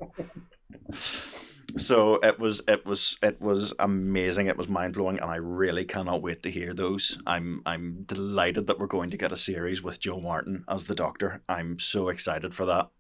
so 1.76 2.16
it 2.16 2.38
was 2.38 2.62
it 2.68 2.84
was 2.84 3.16
it 3.22 3.40
was 3.40 3.72
amazing. 3.78 4.46
It 4.46 4.56
was 4.56 4.68
mind-blowing 4.68 5.18
and 5.18 5.30
i 5.30 5.36
really 5.36 5.84
cannot 5.84 6.22
wait 6.22 6.42
to 6.42 6.50
hear 6.50 6.74
those. 6.74 7.18
I'm 7.26 7.62
i'm 7.66 8.02
delighted 8.04 8.66
that 8.66 8.78
we're 8.78 8.86
going 8.86 9.10
to 9.10 9.16
get 9.16 9.32
a 9.32 9.36
series 9.36 9.82
with 9.82 10.00
Jo 10.00 10.20
martin 10.20 10.64
as 10.68 10.84
the 10.84 10.94
doctor. 10.94 11.42
I'm 11.48 11.78
so 11.78 12.08
excited 12.08 12.54
for 12.54 12.66
that. 12.66 12.90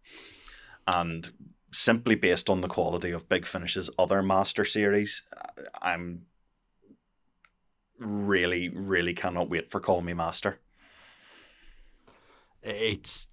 And 0.86 1.30
simply 1.72 2.14
based 2.14 2.50
on 2.50 2.60
the 2.60 2.68
quality 2.68 3.10
of 3.10 3.28
big 3.28 3.46
finish's 3.46 3.90
other 3.98 4.22
master 4.22 4.64
series 4.64 5.22
i'm 5.80 6.22
really 7.98 8.68
really 8.70 9.14
cannot 9.14 9.48
wait 9.48 9.70
for 9.70 9.78
call 9.78 10.00
me 10.00 10.12
master 10.12 10.58
it's 12.62 13.28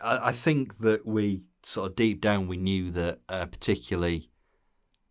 i, 0.00 0.28
I 0.28 0.32
think 0.32 0.78
that 0.78 1.06
we 1.06 1.44
sort 1.62 1.90
of 1.90 1.96
deep 1.96 2.20
down 2.20 2.48
we 2.48 2.56
knew 2.56 2.90
that 2.92 3.20
uh, 3.28 3.46
particularly 3.46 4.30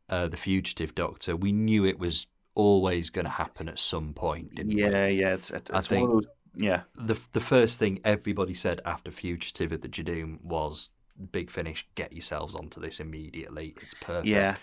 uh, 0.09 0.27
the 0.27 0.37
fugitive 0.37 0.95
doctor, 0.95 1.35
we 1.35 1.51
knew 1.51 1.85
it 1.85 1.99
was 1.99 2.27
always 2.55 3.09
going 3.09 3.25
to 3.25 3.31
happen 3.31 3.67
at 3.69 3.79
some 3.79 4.13
point. 4.13 4.53
yeah, 4.55 5.07
we? 5.07 5.15
yeah. 5.15 5.33
It's, 5.33 5.51
it's 5.51 5.71
I 5.71 5.81
think 5.81 6.09
those, 6.09 6.27
yeah. 6.55 6.83
The 6.95 7.19
the 7.33 7.41
first 7.41 7.79
thing 7.79 7.99
everybody 8.03 8.53
said 8.53 8.81
after 8.85 9.11
Fugitive 9.11 9.71
of 9.71 9.81
the 9.81 9.89
Judoon 9.89 10.41
was 10.41 10.91
Big 11.31 11.51
Finish, 11.51 11.87
get 11.95 12.13
yourselves 12.13 12.55
onto 12.55 12.79
this 12.79 12.99
immediately. 12.99 13.75
It's 13.81 13.93
perfect. 13.95 14.27
Yeah. 14.27 14.55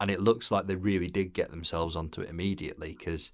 And 0.00 0.10
it 0.10 0.20
looks 0.20 0.50
like 0.50 0.66
they 0.66 0.74
really 0.74 1.08
did 1.08 1.32
get 1.32 1.50
themselves 1.50 1.96
onto 1.96 2.20
it 2.20 2.30
immediately 2.30 2.96
because 2.98 3.32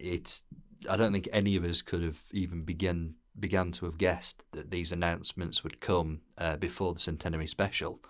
it's. 0.00 0.42
I 0.88 0.96
don't 0.96 1.12
think 1.12 1.28
any 1.32 1.54
of 1.54 1.64
us 1.64 1.80
could 1.80 2.02
have 2.02 2.18
even 2.32 2.64
begun 2.64 3.14
began 3.38 3.72
to 3.72 3.86
have 3.86 3.98
guessed 3.98 4.42
that 4.52 4.70
these 4.70 4.92
announcements 4.92 5.62
would 5.64 5.80
come 5.80 6.20
uh, 6.38 6.56
before 6.56 6.94
the 6.94 7.00
centenary 7.00 7.46
special. 7.46 8.00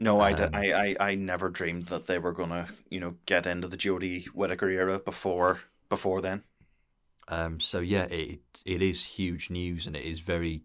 No, 0.00 0.20
I, 0.20 0.32
um, 0.32 0.54
I, 0.54 0.72
I, 0.72 0.96
I 1.00 1.14
never 1.14 1.48
dreamed 1.48 1.86
that 1.86 2.06
they 2.06 2.18
were 2.18 2.32
gonna, 2.32 2.68
you 2.90 3.00
know, 3.00 3.14
get 3.26 3.46
into 3.46 3.68
the 3.68 3.76
Jodie 3.76 4.26
Whittaker 4.26 4.68
era 4.68 4.98
before 4.98 5.60
before 5.88 6.20
then. 6.20 6.42
Um, 7.28 7.60
so 7.60 7.80
yeah, 7.80 8.04
it 8.04 8.40
it 8.64 8.82
is 8.82 9.04
huge 9.04 9.50
news, 9.50 9.86
and 9.86 9.94
it 9.94 10.04
is 10.04 10.20
very. 10.20 10.62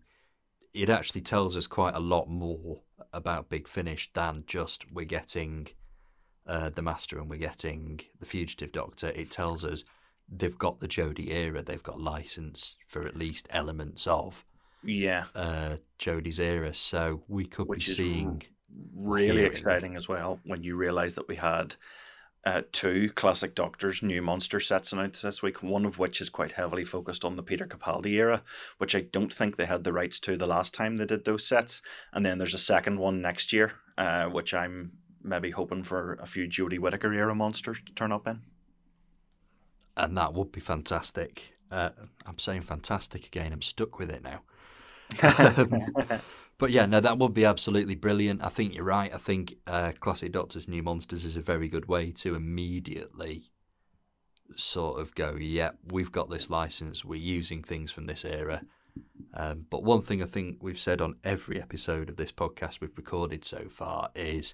It 0.73 0.89
actually 0.89 1.21
tells 1.21 1.55
us 1.55 1.67
quite 1.67 1.93
a 1.93 1.99
lot 1.99 2.27
more 2.27 2.81
about 3.11 3.49
Big 3.49 3.67
Finish 3.67 4.11
than 4.13 4.43
just 4.47 4.91
we're 4.91 5.05
getting 5.05 5.67
uh, 6.47 6.69
the 6.69 6.81
Master 6.81 7.19
and 7.19 7.29
we're 7.29 7.37
getting 7.37 7.99
the 8.19 8.25
Fugitive 8.25 8.71
Doctor. 8.71 9.09
It 9.09 9.29
tells 9.29 9.63
us 9.63 9.83
they've 10.35 10.57
got 10.57 10.79
the 10.79 10.87
Jodie 10.87 11.31
era. 11.31 11.61
They've 11.61 11.83
got 11.83 11.99
license 11.99 12.75
for 12.87 13.05
at 13.05 13.15
least 13.15 13.47
elements 13.49 14.07
of 14.07 14.45
yeah 14.83 15.25
uh, 15.35 15.77
Jodie's 15.99 16.39
era. 16.39 16.73
So 16.73 17.23
we 17.27 17.45
could 17.45 17.67
Which 17.67 17.87
be 17.87 17.93
seeing 17.93 18.43
really 18.95 19.43
exciting 19.43 19.95
as 19.95 20.07
well 20.07 20.39
when 20.43 20.63
you 20.63 20.75
realize 20.75 21.15
that 21.15 21.27
we 21.27 21.35
had 21.35 21.75
uh, 22.45 22.61
two 22.71 23.09
classic 23.11 23.55
Doctors 23.55 24.03
new 24.03 24.21
monster 24.21 24.59
sets 24.59 24.91
announced 24.91 25.23
this 25.23 25.41
week, 25.41 25.63
one 25.63 25.85
of 25.85 25.97
which 25.97 26.19
is 26.19 26.29
quite 26.29 26.53
heavily 26.53 26.83
focused 26.83 27.23
on 27.23 27.35
the 27.35 27.43
Peter 27.43 27.65
Capaldi 27.65 28.13
era, 28.13 28.43
which 28.79 28.95
I 28.95 29.01
don't 29.01 29.33
think 29.33 29.55
they 29.55 29.65
had 29.65 29.83
the 29.83 29.93
rights 29.93 30.19
to 30.21 30.35
the 30.35 30.47
last 30.47 30.73
time 30.73 30.97
they 30.97 31.05
did 31.05 31.23
those 31.23 31.45
sets. 31.47 31.81
And 32.11 32.25
then 32.25 32.37
there's 32.37 32.53
a 32.53 32.59
second 32.59 32.99
one 32.99 33.21
next 33.21 33.53
year, 33.53 33.73
uh, 33.97 34.25
which 34.25 34.53
I'm 34.53 34.91
maybe 35.21 35.51
hoping 35.51 35.83
for 35.83 36.15
a 36.15 36.25
few 36.25 36.47
Jodie 36.47 36.79
Whittaker 36.79 37.13
era 37.13 37.33
monsters 37.33 37.79
to 37.85 37.93
turn 37.93 38.11
up 38.11 38.27
in. 38.27 38.41
And 39.95 40.17
that 40.17 40.33
would 40.33 40.51
be 40.51 40.61
fantastic. 40.61 41.55
Uh, 41.69 41.89
I'm 42.25 42.39
saying 42.39 42.61
fantastic 42.63 43.25
again. 43.27 43.53
I'm 43.53 43.61
stuck 43.61 43.99
with 43.99 44.09
it 44.09 44.23
now. 44.23 44.41
um, 45.57 46.21
but 46.57 46.71
yeah, 46.71 46.85
no, 46.85 46.99
that 46.99 47.17
would 47.17 47.33
be 47.33 47.45
absolutely 47.45 47.95
brilliant. 47.95 48.43
I 48.43 48.49
think 48.49 48.73
you're 48.73 48.83
right. 48.83 49.13
I 49.13 49.17
think 49.17 49.55
uh, 49.67 49.91
Classic 49.99 50.31
Doctors 50.31 50.67
New 50.67 50.83
Monsters 50.83 51.25
is 51.25 51.35
a 51.35 51.41
very 51.41 51.67
good 51.67 51.87
way 51.87 52.11
to 52.11 52.35
immediately 52.35 53.51
sort 54.55 54.99
of 54.99 55.15
go, 55.15 55.35
yeah, 55.39 55.71
we've 55.91 56.11
got 56.11 56.29
this 56.29 56.49
license, 56.49 57.03
we're 57.03 57.15
using 57.15 57.63
things 57.63 57.91
from 57.91 58.05
this 58.05 58.23
era. 58.23 58.61
Um, 59.33 59.65
but 59.69 59.83
one 59.83 60.03
thing 60.03 60.21
I 60.21 60.27
think 60.27 60.57
we've 60.61 60.79
said 60.79 61.01
on 61.01 61.15
every 61.23 61.59
episode 61.59 62.09
of 62.09 62.17
this 62.17 62.31
podcast 62.31 62.79
we've 62.79 62.95
recorded 62.95 63.43
so 63.43 63.67
far 63.69 64.11
is 64.13 64.53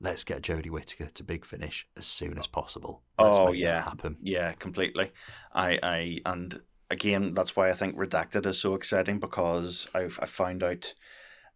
let's 0.00 0.24
get 0.24 0.42
Jodie 0.42 0.70
Whittaker 0.70 1.06
to 1.06 1.24
Big 1.24 1.44
Finish 1.44 1.86
as 1.96 2.06
soon 2.06 2.38
as 2.38 2.46
possible. 2.46 3.02
Let's 3.18 3.38
oh 3.38 3.52
yeah, 3.52 3.82
happen. 3.82 4.16
Yeah, 4.22 4.52
completely. 4.52 5.12
I, 5.54 5.78
I 5.82 6.18
and 6.26 6.60
again, 6.90 7.34
that's 7.34 7.56
why 7.56 7.70
I 7.70 7.74
think 7.74 7.96
Redacted 7.96 8.46
is 8.46 8.58
so 8.58 8.74
exciting 8.74 9.18
because 9.18 9.88
I've 9.94 10.18
I 10.20 10.26
found 10.26 10.62
out 10.62 10.94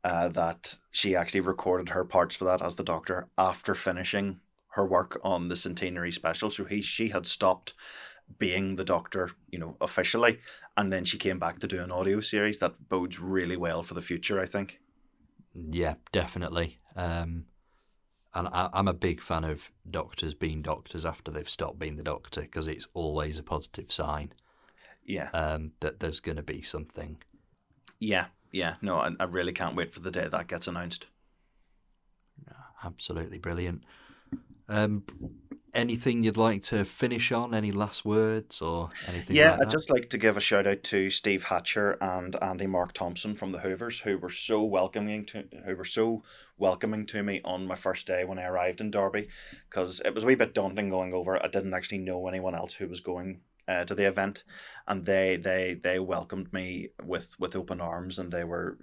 uh, 0.05 0.29
that 0.29 0.77
she 0.91 1.15
actually 1.15 1.41
recorded 1.41 1.91
her 1.91 2.05
parts 2.05 2.35
for 2.35 2.45
that 2.47 2.63
as 2.63 2.75
the 2.77 2.85
Doctor 2.85 3.29
after 3.37 3.75
finishing 3.75 4.41
her 4.75 4.87
work 4.87 5.21
on 5.23 5.49
the 5.49 5.57
centenary 5.57 6.13
special. 6.13 6.51
So 6.51 6.65
he 6.65 6.83
she 6.83 7.09
had 7.09 7.27
stopped 7.27 7.75
being 8.39 8.77
the 8.77 8.85
Doctor, 8.85 9.31
you 9.51 9.59
know, 9.59 9.77
officially, 9.81 10.39
and 10.77 10.93
then 10.93 11.05
she 11.05 11.19
came 11.19 11.39
back 11.39 11.59
to 11.59 11.67
do 11.67 11.83
an 11.83 11.91
audio 11.91 12.21
series 12.21 12.59
that 12.61 12.89
bodes 12.89 13.19
really 13.19 13.57
well 13.57 13.83
for 13.83 13.95
the 13.95 14.03
future. 14.03 14.41
I 14.41 14.47
think. 14.47 14.81
Yeah, 15.55 15.95
definitely. 16.13 16.79
Um, 16.95 17.47
and 18.35 18.49
I, 18.49 18.71
am 18.73 18.89
a 18.89 18.95
big 18.95 19.21
fan 19.21 19.45
of 19.45 19.71
doctors 19.91 20.35
being 20.35 20.63
doctors 20.63 21.05
after 21.05 21.31
they've 21.31 21.49
stopped 21.49 21.79
being 21.79 21.97
the 21.97 22.03
Doctor 22.03 22.43
because 22.43 22.69
it's 22.69 22.87
always 22.95 23.39
a 23.39 23.43
positive 23.43 23.91
sign 23.93 24.33
yeah. 25.05 25.31
um, 25.33 25.73
that 25.81 26.01
there's 26.01 26.21
going 26.21 26.37
to 26.37 26.43
be 26.43 26.63
something. 26.63 27.19
Yeah 27.99 28.27
yeah. 28.53 28.75
No 28.83 28.97
I, 28.97 29.11
I, 29.19 29.25
really 29.25 29.53
can't 29.53 29.77
wait 29.77 29.93
for 29.93 30.01
the 30.01 30.11
day 30.11 30.29
that 30.29 30.49
gets 30.49 30.67
announced. 30.67 31.07
Absolutely 32.83 33.39
brilliant. 33.39 33.85
Um, 34.69 35.05
anything 35.75 36.23
you'd 36.23 36.37
like 36.37 36.63
to 36.63 36.85
finish 36.85 37.33
on 37.33 37.55
any 37.55 37.73
last 37.73 38.05
words 38.05 38.61
or 38.61 38.91
anything 39.09 39.37
yeah 39.37 39.53
like 39.53 39.63
i'd 39.63 39.71
just 39.71 39.91
like 39.91 40.11
to 40.11 40.19
give 40.19 40.37
a 40.37 40.41
shout 40.41 40.67
out 40.67 40.83
to 40.83 41.11
steve 41.11 41.45
hatcher 41.45 41.97
and 42.01 42.37
andy 42.43 42.67
mark 42.67 42.93
thompson 42.93 43.35
from 43.35 43.53
the 43.53 43.59
hoovers 43.59 44.01
who 44.01 44.19
were 44.19 44.31
so 44.31 44.63
welcoming 44.65 45.25
to 45.25 45.45
who 45.65 45.77
were 45.77 45.85
so 45.85 46.23
welcoming 46.59 47.07
to 47.07 47.23
me 47.23 47.41
on 47.45 47.67
my 47.67 47.77
first 47.77 48.07
day 48.07 48.25
when 48.25 48.39
i 48.39 48.45
arrived 48.45 48.81
in 48.81 48.91
derby 48.91 49.29
because 49.69 50.01
it 50.05 50.15
was 50.15 50.25
a 50.25 50.27
wee 50.27 50.35
bit 50.35 50.55
daunting 50.55 50.89
going 50.89 51.13
over 51.15 51.43
i 51.43 51.49
didn't 51.49 51.75
actually 51.75 51.99
know 51.99 52.27
anyone 52.27 52.55
else 52.55 52.75
who 52.75 52.89
was 52.89 53.01
going 53.01 53.41
uh, 53.71 53.85
to 53.85 53.95
the 53.95 54.09
event, 54.09 54.43
and 54.89 55.07
they 55.07 55.37
they 55.37 55.75
they 55.75 56.01
welcomed 56.01 56.53
me 56.53 56.89
with 57.05 57.39
with 57.39 57.55
open 57.55 57.81
arms, 57.81 58.19
and 58.19 58.33
they 58.33 58.43
were 58.43 58.79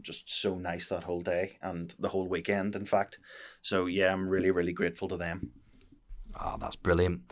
just 0.00 0.28
so 0.30 0.56
nice 0.56 0.88
that 0.88 1.04
whole 1.04 1.20
day 1.20 1.58
and 1.60 1.94
the 1.98 2.08
whole 2.08 2.28
weekend, 2.28 2.74
in 2.74 2.86
fact. 2.86 3.18
So 3.60 3.86
yeah, 3.86 4.10
I'm 4.10 4.28
really 4.28 4.50
really 4.50 4.72
grateful 4.72 5.08
to 5.08 5.18
them. 5.18 5.50
Oh, 6.40 6.56
that's 6.60 6.76
brilliant. 6.76 7.22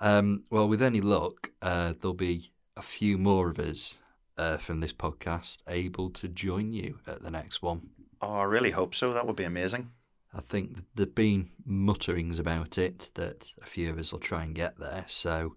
Um, 0.00 0.44
well, 0.50 0.68
with 0.68 0.82
any 0.82 1.00
luck, 1.00 1.50
uh, 1.60 1.94
there'll 2.00 2.14
be 2.14 2.52
a 2.76 2.82
few 2.82 3.18
more 3.18 3.50
of 3.50 3.58
us 3.58 3.98
uh, 4.36 4.56
from 4.56 4.80
this 4.80 4.92
podcast 4.92 5.58
able 5.66 6.10
to 6.10 6.28
join 6.28 6.72
you 6.72 6.98
at 7.06 7.22
the 7.22 7.30
next 7.30 7.62
one. 7.62 7.90
Oh, 8.22 8.34
I 8.34 8.44
really 8.44 8.70
hope 8.70 8.94
so. 8.94 9.12
That 9.12 9.26
would 9.26 9.36
be 9.36 9.44
amazing. 9.44 9.90
I 10.32 10.40
think 10.40 10.84
there've 10.94 11.14
been 11.14 11.50
mutterings 11.64 12.38
about 12.38 12.78
it 12.78 13.10
that 13.14 13.52
a 13.62 13.66
few 13.66 13.90
of 13.90 13.98
us 13.98 14.12
will 14.12 14.20
try 14.20 14.44
and 14.44 14.54
get 14.54 14.78
there. 14.78 15.04
So 15.08 15.56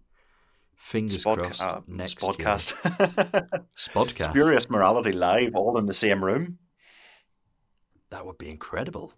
Fingers 0.82 1.24
Spod, 1.24 1.38
crossed. 1.38 1.62
Uh, 1.62 1.82
next 1.88 2.20
podcast. 2.20 2.74
Spodcast. 3.78 4.30
Spurious 4.30 4.70
Morality 4.70 5.12
live, 5.12 5.56
all 5.56 5.78
in 5.78 5.86
the 5.86 5.94
same 5.94 6.24
room. 6.24 6.58
That 8.10 8.26
would 8.26 8.38
be 8.38 8.50
incredible. 8.50 9.14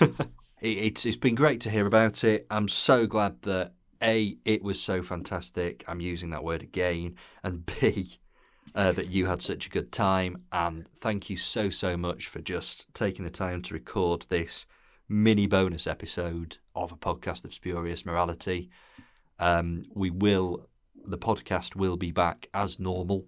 it's 0.60 1.04
it's 1.04 1.16
been 1.16 1.34
great 1.34 1.60
to 1.62 1.70
hear 1.70 1.86
about 1.86 2.24
it. 2.24 2.46
I'm 2.50 2.68
so 2.68 3.06
glad 3.06 3.42
that 3.42 3.72
a 4.02 4.36
it 4.44 4.62
was 4.62 4.80
so 4.80 5.02
fantastic. 5.02 5.84
I'm 5.86 6.00
using 6.00 6.30
that 6.30 6.44
word 6.44 6.62
again, 6.62 7.16
and 7.42 7.66
b 7.80 8.18
uh, 8.74 8.92
that 8.92 9.10
you 9.10 9.26
had 9.26 9.42
such 9.42 9.66
a 9.66 9.70
good 9.70 9.92
time. 9.92 10.44
And 10.52 10.88
thank 11.00 11.30
you 11.30 11.36
so 11.36 11.70
so 11.70 11.96
much 11.96 12.26
for 12.26 12.40
just 12.40 12.92
taking 12.94 13.24
the 13.24 13.30
time 13.30 13.62
to 13.62 13.74
record 13.74 14.26
this 14.28 14.66
mini 15.08 15.46
bonus 15.46 15.86
episode 15.86 16.58
of 16.74 16.92
a 16.92 16.96
podcast 16.96 17.44
of 17.44 17.54
spurious 17.54 18.04
morality. 18.04 18.70
Um, 19.38 19.84
we 19.94 20.10
will 20.10 20.68
the 21.04 21.18
podcast 21.18 21.76
will 21.76 21.96
be 21.96 22.12
back 22.12 22.48
as 22.54 22.80
normal. 22.80 23.26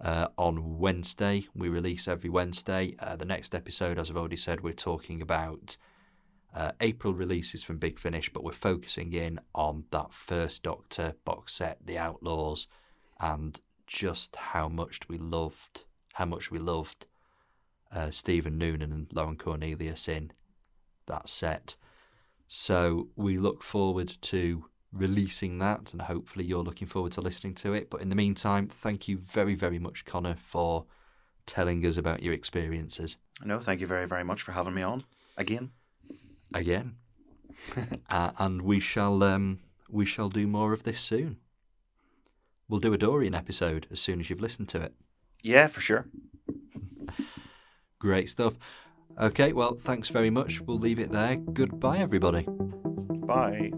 Uh, 0.00 0.26
on 0.36 0.80
Wednesday, 0.80 1.46
we 1.54 1.68
release 1.68 2.08
every 2.08 2.28
Wednesday. 2.28 2.96
Uh, 2.98 3.14
the 3.14 3.24
next 3.24 3.54
episode, 3.54 4.00
as 4.00 4.10
I've 4.10 4.16
already 4.16 4.36
said, 4.36 4.60
we're 4.60 4.72
talking 4.72 5.22
about 5.22 5.76
uh, 6.54 6.72
April 6.80 7.14
releases 7.14 7.62
from 7.62 7.78
Big 7.78 7.98
Finish, 7.98 8.32
but 8.32 8.44
we're 8.44 8.52
focusing 8.52 9.12
in 9.12 9.40
on 9.54 9.84
that 9.90 10.12
first 10.12 10.62
Doctor 10.62 11.14
box 11.24 11.54
set, 11.54 11.78
The 11.84 11.98
Outlaws, 11.98 12.66
and 13.20 13.58
just 13.86 14.36
how 14.36 14.68
much 14.68 15.00
we 15.08 15.18
loved, 15.18 15.84
how 16.14 16.26
much 16.26 16.50
we 16.50 16.58
loved 16.58 17.06
uh, 17.94 18.10
Stephen 18.10 18.58
Noonan 18.58 18.92
and 18.92 19.06
Lauren 19.12 19.36
Cornelius 19.36 20.08
in 20.08 20.32
that 21.06 21.28
set. 21.28 21.76
So 22.48 23.08
we 23.16 23.38
look 23.38 23.62
forward 23.62 24.08
to 24.22 24.66
releasing 24.92 25.58
that, 25.58 25.92
and 25.92 26.02
hopefully 26.02 26.44
you're 26.44 26.62
looking 26.62 26.88
forward 26.88 27.12
to 27.12 27.22
listening 27.22 27.54
to 27.56 27.72
it. 27.72 27.88
But 27.88 28.02
in 28.02 28.10
the 28.10 28.14
meantime, 28.14 28.68
thank 28.68 29.08
you 29.08 29.16
very, 29.16 29.54
very 29.54 29.78
much, 29.78 30.04
Connor, 30.04 30.36
for 30.36 30.84
telling 31.46 31.84
us 31.86 31.96
about 31.96 32.22
your 32.22 32.34
experiences. 32.34 33.16
No, 33.42 33.58
thank 33.58 33.80
you 33.80 33.86
very, 33.86 34.06
very 34.06 34.22
much 34.22 34.42
for 34.42 34.52
having 34.52 34.74
me 34.74 34.82
on 34.82 35.04
again 35.38 35.70
again, 36.54 36.96
uh, 38.10 38.32
and 38.38 38.62
we 38.62 38.80
shall 38.80 39.22
um, 39.22 39.60
we 39.88 40.06
shall 40.06 40.28
do 40.28 40.46
more 40.46 40.72
of 40.72 40.82
this 40.84 41.00
soon. 41.00 41.38
We'll 42.68 42.80
do 42.80 42.94
a 42.94 42.98
Dorian 42.98 43.34
episode 43.34 43.86
as 43.90 44.00
soon 44.00 44.20
as 44.20 44.30
you've 44.30 44.40
listened 44.40 44.68
to 44.70 44.80
it. 44.80 44.94
Yeah, 45.42 45.66
for 45.66 45.80
sure. 45.80 46.06
Great 47.98 48.30
stuff. 48.30 48.54
Okay, 49.20 49.52
well, 49.52 49.74
thanks 49.74 50.08
very 50.08 50.30
much. 50.30 50.60
We'll 50.60 50.78
leave 50.78 50.98
it 50.98 51.12
there. 51.12 51.36
Goodbye, 51.36 51.98
everybody. 51.98 52.46
Bye. 52.48 53.72